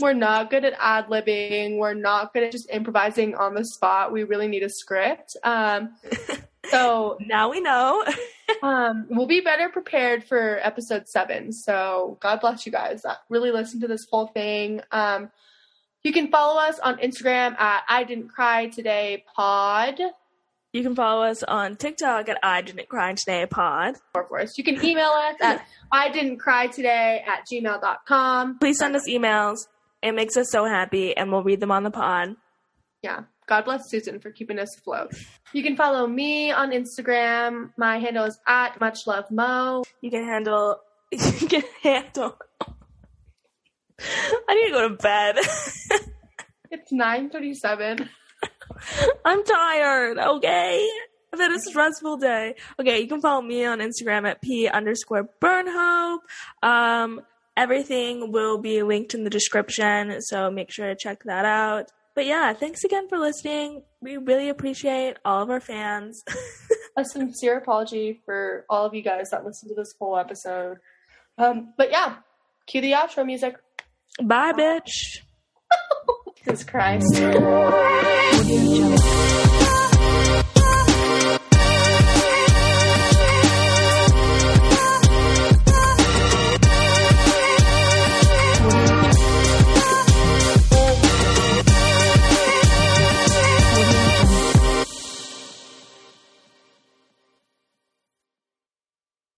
We're 0.00 0.12
not 0.12 0.50
good 0.50 0.64
at 0.64 0.74
ad 0.78 1.06
libbing. 1.06 1.78
We're 1.78 1.94
not 1.94 2.32
good 2.32 2.42
at 2.42 2.52
just 2.52 2.68
improvising 2.70 3.36
on 3.36 3.54
the 3.54 3.64
spot. 3.64 4.12
We 4.12 4.24
really 4.24 4.48
need 4.48 4.64
a 4.64 4.68
script. 4.68 5.36
Um, 5.44 5.94
so 6.70 7.16
Now 7.20 7.50
we 7.50 7.60
know. 7.60 8.04
um, 8.62 9.06
we'll 9.08 9.26
be 9.28 9.40
better 9.40 9.68
prepared 9.68 10.24
for 10.24 10.58
episode 10.62 11.08
seven. 11.08 11.52
So 11.52 12.18
God 12.20 12.40
bless 12.40 12.66
you 12.66 12.72
guys 12.72 13.02
that 13.02 13.18
really 13.28 13.52
listen 13.52 13.80
to 13.82 13.88
this 13.88 14.06
whole 14.10 14.26
thing. 14.26 14.80
Um, 14.90 15.30
you 16.02 16.12
can 16.12 16.28
follow 16.28 16.60
us 16.60 16.78
on 16.80 16.98
Instagram 16.98 17.58
at 17.58 17.84
I 17.88 18.04
Didn't 18.04 18.28
Cry 18.28 18.66
Today 18.66 19.24
Pod. 19.34 20.00
You 20.72 20.82
can 20.82 20.96
follow 20.96 21.22
us 21.22 21.44
on 21.44 21.76
TikTok 21.76 22.28
at 22.28 22.38
I 22.42 22.60
Didn't 22.62 22.88
Cry 22.88 23.14
Today 23.14 23.46
Pod. 23.46 23.94
Or 24.16 24.26
for 24.26 24.40
us. 24.40 24.58
You 24.58 24.64
can 24.64 24.84
email 24.84 25.10
us 25.10 25.36
at 25.40 25.64
I 25.92 26.08
Didn't 26.10 26.38
Cry 26.38 26.66
Today 26.66 27.24
at 27.24 27.46
gmail.com. 27.46 28.58
Please 28.58 28.78
send 28.78 28.96
us 28.96 29.08
emails. 29.08 29.68
It 30.04 30.12
makes 30.14 30.36
us 30.36 30.50
so 30.50 30.66
happy, 30.66 31.16
and 31.16 31.32
we'll 31.32 31.42
read 31.42 31.60
them 31.60 31.70
on 31.70 31.82
the 31.82 31.90
pod. 31.90 32.36
Yeah. 33.02 33.22
God 33.46 33.64
bless 33.64 33.90
Susan 33.90 34.20
for 34.20 34.30
keeping 34.30 34.58
us 34.58 34.76
afloat. 34.78 35.12
You 35.52 35.62
can 35.62 35.76
follow 35.76 36.06
me 36.06 36.50
on 36.50 36.70
Instagram. 36.70 37.70
My 37.76 37.98
handle 37.98 38.24
is 38.24 38.38
at 38.46 38.80
Much 38.80 39.06
Love 39.06 39.30
Mo. 39.30 39.84
You 40.00 40.10
can 40.10 40.24
handle. 40.24 40.80
You 41.12 41.46
can 41.46 41.62
handle. 41.82 42.36
I 44.48 44.54
need 44.54 44.66
to 44.66 44.72
go 44.72 44.88
to 44.88 44.94
bed. 44.96 45.36
It's 46.70 46.92
9:37. 46.92 48.08
I'm 49.24 49.44
tired, 49.44 50.18
okay? 50.18 50.88
I've 51.32 51.38
had 51.38 51.52
a 51.52 51.60
stressful 51.60 52.16
day. 52.16 52.56
Okay, 52.80 53.00
you 53.00 53.06
can 53.06 53.20
follow 53.20 53.42
me 53.42 53.64
on 53.64 53.78
Instagram 53.78 54.28
at 54.28 54.42
P 54.42 54.66
underscore 54.66 55.28
Burnhope. 55.40 56.18
Um, 56.64 57.20
everything 57.56 58.32
will 58.32 58.58
be 58.58 58.82
linked 58.82 59.14
in 59.14 59.24
the 59.24 59.30
description, 59.30 60.20
so 60.22 60.50
make 60.50 60.70
sure 60.70 60.88
to 60.88 60.96
check 60.96 61.24
that 61.24 61.44
out. 61.44 61.90
But 62.14 62.26
yeah, 62.26 62.52
thanks 62.52 62.84
again 62.84 63.08
for 63.08 63.18
listening. 63.18 63.82
We 64.00 64.16
really 64.16 64.48
appreciate 64.48 65.16
all 65.24 65.42
of 65.42 65.50
our 65.50 65.60
fans. 65.60 66.22
a 66.96 67.04
sincere 67.04 67.58
apology 67.58 68.20
for 68.24 68.64
all 68.70 68.86
of 68.86 68.94
you 68.94 69.02
guys 69.02 69.30
that 69.30 69.44
listened 69.44 69.70
to 69.70 69.74
this 69.74 69.94
whole 69.98 70.16
episode. 70.16 70.78
Um, 71.38 71.74
but 71.76 71.90
yeah, 71.90 72.16
cue 72.66 72.80
the 72.80 72.92
outro 72.92 73.26
music. 73.26 73.56
Bye, 74.22 74.52
bitch. 74.52 75.18
Jesus 76.44 76.62
Christ. 76.62 77.14